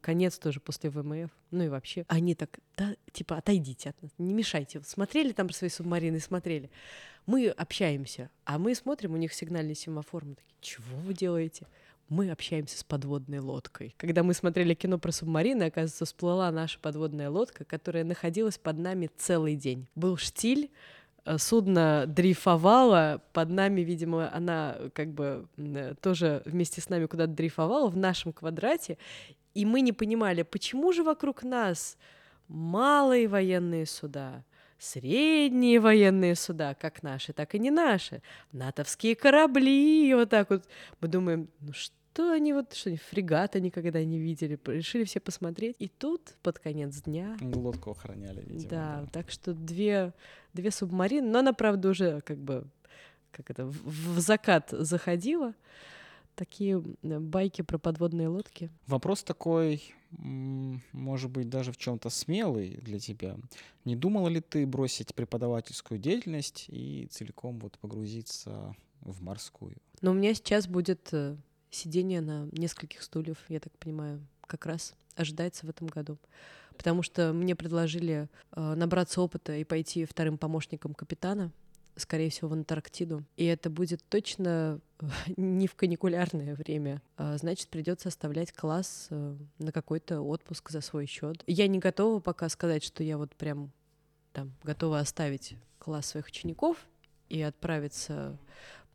[0.00, 2.04] конец тоже после ВМФ, ну и вообще.
[2.08, 4.80] Они так, да, типа, отойдите от нас, не мешайте.
[4.84, 6.70] Смотрели там свои субмарины, смотрели.
[7.26, 11.66] Мы общаемся, а мы смотрим, у них сигнальный семафор, мы такие, чего вы делаете?
[12.10, 13.94] мы общаемся с подводной лодкой.
[13.96, 19.08] Когда мы смотрели кино про субмарины, оказывается, всплыла наша подводная лодка, которая находилась под нами
[19.16, 19.86] целый день.
[19.94, 20.70] Был штиль,
[21.24, 27.32] э, судно дрейфовало, под нами, видимо, она как бы э, тоже вместе с нами куда-то
[27.32, 28.98] дрейфовала в нашем квадрате,
[29.54, 31.96] и мы не понимали, почему же вокруг нас
[32.48, 34.44] малые военные суда,
[34.78, 38.22] средние военные суда, как наши, так и не наши,
[38.52, 40.64] натовские корабли, и вот так вот.
[41.00, 45.76] Мы думаем, ну что они вот, что они фрегата никогда не видели, решили все посмотреть.
[45.78, 47.36] И тут под конец дня...
[47.40, 48.70] Лодку охраняли, видимо.
[48.70, 49.08] Да, да.
[49.12, 50.12] так что две,
[50.52, 52.66] две субмарины, но она, правда, уже как бы
[53.30, 55.54] как это, в, в закат заходила
[56.34, 58.70] такие байки про подводные лодки.
[58.86, 63.36] Вопрос такой, может быть, даже в чем-то смелый для тебя.
[63.84, 69.76] Не думала ли ты бросить преподавательскую деятельность и целиком вот погрузиться в морскую?
[70.00, 71.36] Но у меня сейчас будет э,
[71.70, 76.18] сидение на нескольких стульев, я так понимаю, как раз ожидается в этом году.
[76.76, 81.52] Потому что мне предложили э, набраться опыта и пойти вторым помощником капитана
[81.96, 83.24] скорее всего, в Антарктиду.
[83.36, 84.80] И это будет точно
[85.36, 87.02] не в каникулярное время.
[87.16, 91.42] А, значит, придется оставлять класс э, на какой-то отпуск за свой счет.
[91.46, 93.72] Я не готова пока сказать, что я вот прям
[94.32, 96.86] там готова оставить класс своих учеников
[97.28, 98.38] и отправиться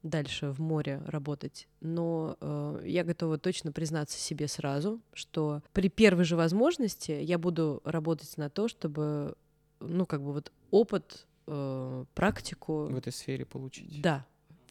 [0.06, 6.24] дальше в море работать, но э, я готова точно признаться себе сразу, что при первой
[6.26, 9.36] же возможности я буду работать на то, чтобы,
[9.80, 12.86] ну, как бы вот опыт, э, практику...
[12.86, 14.02] В этой сфере получить.
[14.02, 14.26] Да,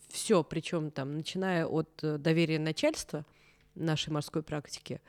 [0.09, 3.25] все, причем там, начиная от э, доверия начальства
[3.75, 5.01] нашей морской практики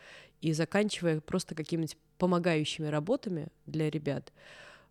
[0.42, 4.32] и заканчивая просто какими-нибудь помогающими работами для ребят,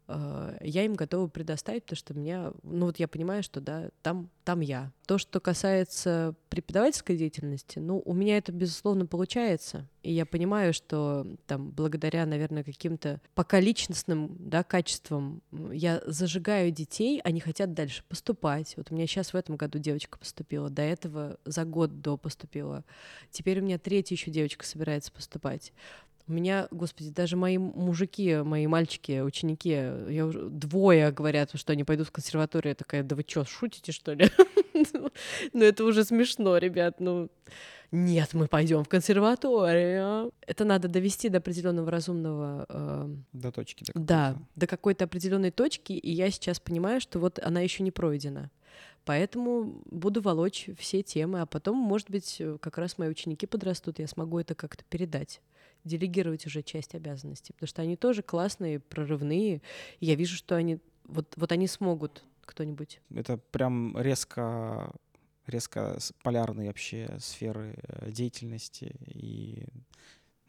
[0.07, 4.29] Э, я им готова предоставить, потому что меня, ну вот я понимаю, что да, там,
[4.45, 4.93] там я.
[5.07, 9.89] То, что касается преподавательской деятельности, ну, у меня это, безусловно, получается.
[10.03, 15.43] И я понимаю, что там, благодаря, наверное, каким-то пока личностным да, качествам
[15.73, 18.75] я зажигаю детей, они хотят дальше поступать.
[18.77, 22.85] Вот у меня сейчас в этом году девочка поступила, до этого за год до поступила.
[23.31, 25.73] Теперь у меня третья еще девочка собирается поступать.
[26.27, 31.85] У меня, господи, даже мои мужики, мои мальчики, ученики, я уже, двое говорят, что они
[31.85, 32.71] пойдут в консерваторию.
[32.71, 34.31] Я такая, да вы что, шутите, что ли?
[35.53, 37.01] Ну, это уже смешно, ребят.
[37.01, 37.31] Ну,
[37.93, 40.33] нет, мы пойдем в консерваторию.
[40.41, 42.67] Это надо довести до определенного разумного...
[42.69, 43.85] Э, до точки.
[43.85, 47.93] До да, до какой-то определенной точки, и я сейчас понимаю, что вот она еще не
[47.93, 48.51] пройдена.
[49.05, 54.09] Поэтому буду волочь все темы, а потом, может быть, как раз мои ученики подрастут, я
[54.09, 55.41] смогу это как-то передать
[55.85, 59.61] делегировать уже часть обязанностей, потому что они тоже классные, прорывные.
[60.01, 63.01] И я вижу, что они вот, вот они смогут кто-нибудь.
[63.15, 64.93] Это прям резко
[65.47, 69.67] резко полярные вообще сферы э, деятельности и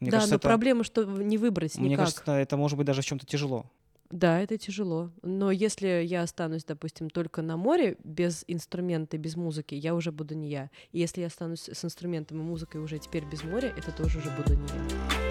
[0.00, 1.86] мне да, кажется, но это, проблема, что не выбрать никак.
[1.86, 3.66] Мне кажется, это может быть даже в чем-то тяжело.
[4.10, 5.10] Да, это тяжело.
[5.22, 10.34] Но если я останусь, допустим, только на море, без инструмента, без музыки, я уже буду
[10.34, 10.70] не я.
[10.92, 14.30] И если я останусь с инструментом и музыкой уже теперь без моря, это тоже уже
[14.30, 15.25] буду не я.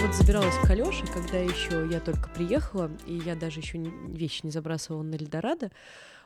[0.00, 3.76] Вот забиралась к Алёше, когда еще я только приехала, и я даже еще
[4.08, 5.70] вещи не забрасывала на Эльдорадо.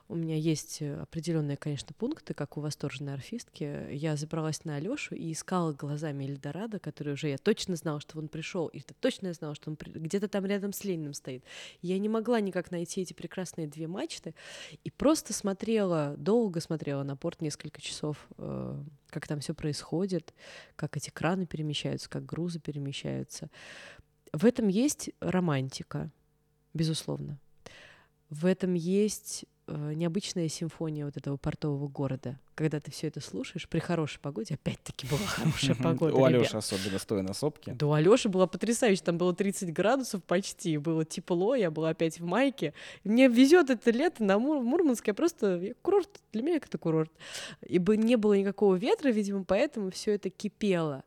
[0.06, 3.90] У меня есть э, определенные, конечно, пункты, как у восторженной орфистки.
[3.90, 8.28] Я забралась на Алёшу и искала глазами Эльдорадо, который уже я точно знала, что он
[8.28, 11.42] пришел, и точно я знала, что он где-то там рядом с Лениным стоит.
[11.80, 14.34] Я не могла никак найти эти прекрасные две мачты,
[14.82, 20.34] и просто смотрела, долго смотрела на порт несколько часов, э, как там все происходит,
[20.76, 23.48] как эти краны перемещаются, как грузы перемещаются.
[24.34, 26.10] В этом есть романтика,
[26.74, 27.38] безусловно.
[28.28, 32.38] В этом есть необычная симфония вот этого портового города.
[32.54, 36.14] Когда ты все это слушаешь, при хорошей погоде, опять-таки была хорошая погода.
[36.14, 37.72] У Алёши особенно стоя на сопке.
[37.72, 39.02] Да, у Алёши было потрясающе.
[39.02, 42.74] Там было 30 градусов почти, было тепло, я была опять в майке.
[43.04, 45.06] Мне везет это лето на Мур Мурманск.
[45.06, 45.74] Я просто...
[45.82, 47.10] Курорт, для меня это курорт.
[47.66, 51.04] Ибо не было никакого ветра, видимо, поэтому все это кипело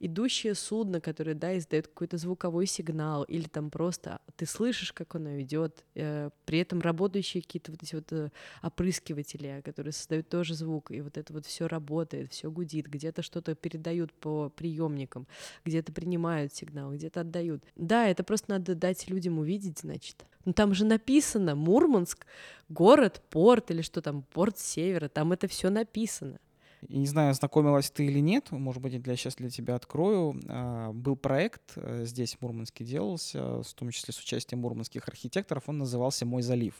[0.00, 5.40] идущее судно, которое, да, издает какой-то звуковой сигнал, или там просто ты слышишь, как оно
[5.40, 8.30] идет, э, при этом работающие какие-то вот эти вот э,
[8.62, 13.54] опрыскиватели, которые создают тоже звук, и вот это вот все работает, все гудит, где-то что-то
[13.54, 15.26] передают по приемникам,
[15.64, 17.62] где-то принимают сигнал, где-то отдают.
[17.76, 20.24] Да, это просто надо дать людям увидеть, значит.
[20.44, 22.26] Но там же написано Мурманск,
[22.68, 26.38] город, порт или что там, порт севера, там это все написано.
[26.86, 30.40] И не знаю, знакомилась ты или нет, может быть, я сейчас для тебя открою.
[30.48, 35.68] А, был проект э, здесь в Мурманске делался, в том числе с участием мурманских архитекторов,
[35.68, 36.74] он назывался «Мой залив».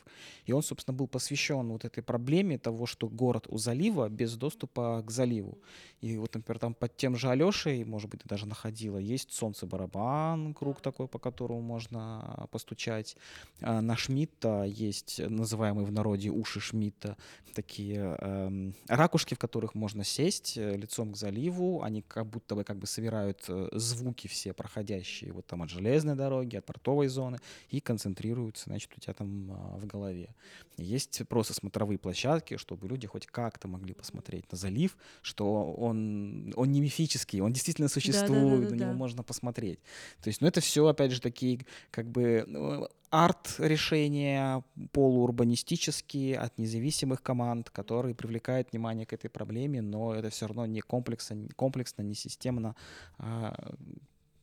[0.47, 5.03] И он, собственно, был посвящен вот этой проблеме того, что город у залива без доступа
[5.05, 5.59] к заливу.
[6.01, 10.55] И вот, например, там под тем же Алешей, может быть, ты даже находила, есть солнце-барабан,
[10.55, 13.17] круг такой, по которому можно постучать.
[13.61, 17.17] А, на Шмидта есть называемые в народе уши Шмидта,
[17.55, 22.55] такие э, ракушки, в которых можно можно сесть э, лицом к заливу, они как будто
[22.55, 27.09] бы как бы собирают э, звуки все проходящие вот там от железной дороги, от портовой
[27.09, 27.39] зоны
[27.71, 30.35] и концентрируются, значит, у тебя там а, в голове.
[30.77, 36.71] Есть просто смотровые площадки, чтобы люди хоть как-то могли посмотреть на залив, что он, он
[36.71, 39.81] не мифический, он действительно существует, да, да, да, на него можно посмотреть.
[40.23, 41.61] То есть, ну это все, опять же, такие
[41.91, 44.63] как бы ну, арт-решения
[44.93, 50.81] полуурбанистические от независимых команд, которые привлекают внимание к этой проблеме, но это все равно не
[50.81, 52.75] комплексно, комплексно не системно,
[53.19, 53.75] а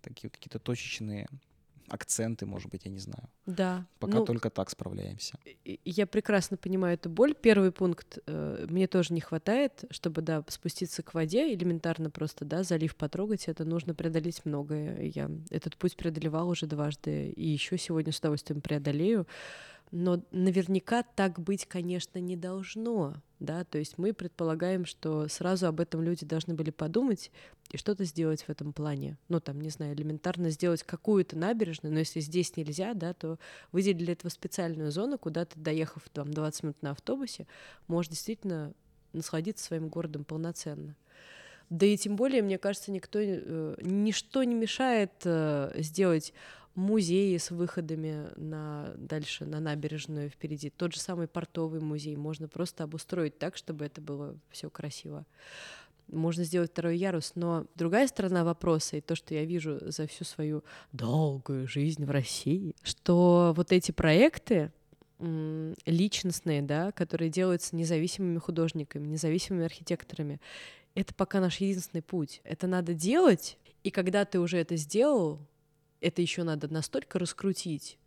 [0.01, 1.27] такие какие-то точечные
[1.87, 3.29] акценты, может быть, я не знаю.
[3.45, 3.85] Да.
[3.99, 5.37] Пока ну, только так справляемся.
[5.63, 7.35] Я прекрасно понимаю эту боль.
[7.35, 12.63] Первый пункт э, мне тоже не хватает, чтобы, да, спуститься к воде, элементарно просто, да,
[12.63, 15.03] залив потрогать, это нужно преодолеть многое.
[15.03, 19.27] Я этот путь преодолевала уже дважды, и еще сегодня с удовольствием преодолею.
[19.91, 25.79] Но наверняка так быть, конечно, не должно, да, то есть мы предполагаем, что сразу об
[25.79, 27.31] этом люди должны были подумать
[27.71, 29.17] и что-то сделать в этом плане.
[29.29, 33.37] Ну, там, не знаю, элементарно сделать какую-то набережную, но если здесь нельзя, да, то
[33.71, 37.47] выделить для этого специальную зону, куда ты, доехав там 20 минут на автобусе,
[37.87, 38.73] можешь действительно
[39.13, 40.95] насладиться своим городом полноценно.
[41.69, 46.33] Да и тем более, мне кажется, никто, э, ничто не мешает э, сделать
[46.75, 50.69] музеи с выходами на дальше на набережную впереди.
[50.69, 55.25] Тот же самый портовый музей можно просто обустроить так, чтобы это было все красиво.
[56.07, 60.23] Можно сделать второй ярус, но другая сторона вопроса, и то, что я вижу за всю
[60.23, 64.71] свою долгую жизнь в России, что вот эти проекты,
[65.85, 70.39] личностные, да, которые делаются независимыми художниками, независимыми архитекторами,
[70.93, 72.41] это пока наш единственный путь.
[72.43, 75.39] Это надо делать, и когда ты уже это сделал,
[76.01, 77.97] это еще надо настолько раскрутить,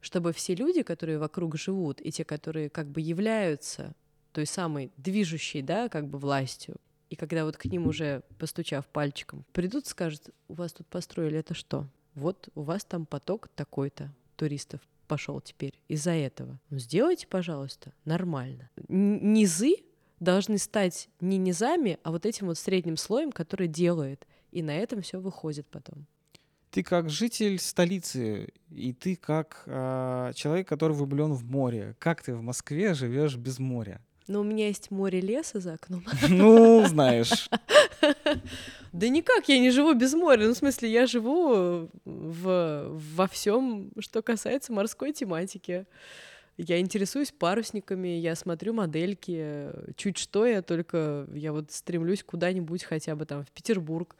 [0.00, 3.94] чтобы все люди, которые вокруг живут, и те, которые как бы являются
[4.32, 6.76] той самой движущей, да, как бы властью,
[7.10, 11.54] и когда вот к ним уже, постучав пальчиком, придут, скажут, у вас тут построили это
[11.54, 11.88] что?
[12.14, 16.60] Вот у вас там поток такой-то туристов пошел теперь из-за этого.
[16.68, 18.68] Ну, сделайте, пожалуйста, нормально.
[18.88, 19.76] Низы
[20.20, 24.26] должны стать не низами, а вот этим вот средним слоем, который делает.
[24.50, 26.06] И на этом все выходит потом.
[26.70, 31.94] Ты как житель столицы, и ты как э, человек, который влюблен в море.
[31.98, 34.00] Как ты в Москве живешь без моря?
[34.26, 36.04] Ну, у меня есть море леса за окном.
[36.28, 37.48] Ну, знаешь.
[38.90, 40.46] Да никак, я не живу без моря.
[40.46, 45.84] Ну, в смысле, я живу в, во всем, что касается морской тематики.
[46.56, 49.70] Я интересуюсь парусниками, я смотрю модельки.
[49.96, 54.16] Чуть что, я только, я вот стремлюсь куда-нибудь хотя бы там в Петербург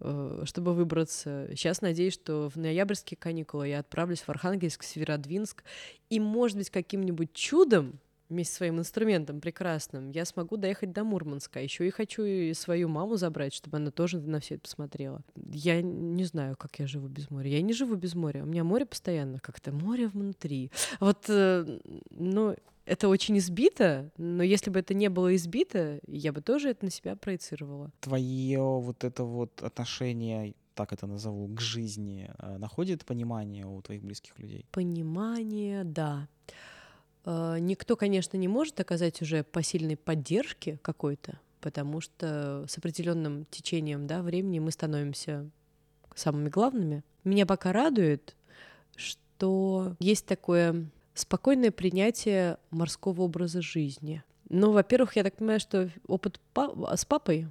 [0.00, 1.48] чтобы выбраться.
[1.50, 5.64] Сейчас надеюсь, что в ноябрьские каникулы я отправлюсь в Архангельск, Северодвинск,
[6.10, 11.60] и, может быть, каким-нибудь чудом вместе с своим инструментом прекрасным, я смогу доехать до Мурманска.
[11.62, 15.22] Еще и хочу и свою маму забрать, чтобы она тоже на все это посмотрела.
[15.50, 17.48] Я не знаю, как я живу без моря.
[17.50, 18.42] Я не живу без моря.
[18.42, 19.72] У меня море постоянно как-то.
[19.72, 20.70] Море внутри.
[21.00, 21.80] Вот, э,
[22.10, 22.56] ну,
[22.88, 26.90] это очень избито, но если бы это не было избито, я бы тоже это на
[26.90, 27.92] себя проецировала.
[28.00, 34.04] Твое вот это вот отношение так это назову, к жизни, э, находит понимание у твоих
[34.04, 34.64] близких людей?
[34.70, 36.28] Понимание, да.
[37.24, 44.06] Э, никто, конечно, не может оказать уже посильной поддержки какой-то, потому что с определенным течением
[44.06, 45.50] да, времени мы становимся
[46.14, 47.02] самыми главными.
[47.24, 48.36] Меня пока радует,
[48.94, 50.88] что есть такое
[51.18, 54.22] спокойное принятие морского образа жизни.
[54.48, 57.48] Ну, во-первых, я так понимаю, что опыт па- с папой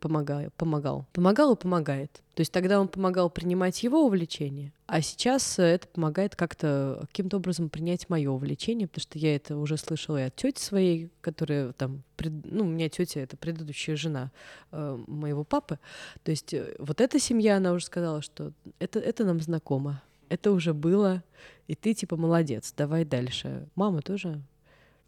[0.00, 1.06] помогал, помогал.
[1.12, 2.22] Помогал и помогает.
[2.34, 7.68] То есть тогда он помогал принимать его увлечение, а сейчас это помогает как-то каким-то образом
[7.68, 12.02] принять мое увлечение, потому что я это уже слышала и от тети своей, которая там,
[12.16, 14.30] пред, ну, у меня тетя это предыдущая жена
[14.72, 15.78] э, моего папы.
[16.24, 20.50] То есть э, вот эта семья, она уже сказала, что это, это нам знакомо, это
[20.50, 21.22] уже было,
[21.66, 23.68] и ты типа молодец, давай дальше.
[23.74, 24.42] Мама тоже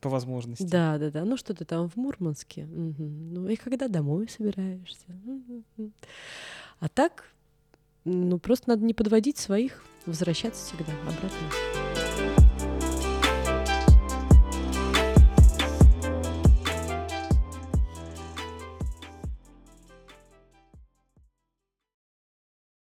[0.00, 0.62] по возможности.
[0.62, 1.24] Да, да, да.
[1.24, 2.64] Ну что ты там в Мурманске?
[2.64, 3.02] Угу.
[3.02, 5.06] Ну и когда домой собираешься?
[5.24, 5.90] Угу.
[6.80, 7.30] А так,
[8.04, 11.95] ну просто надо не подводить своих, возвращаться всегда обратно.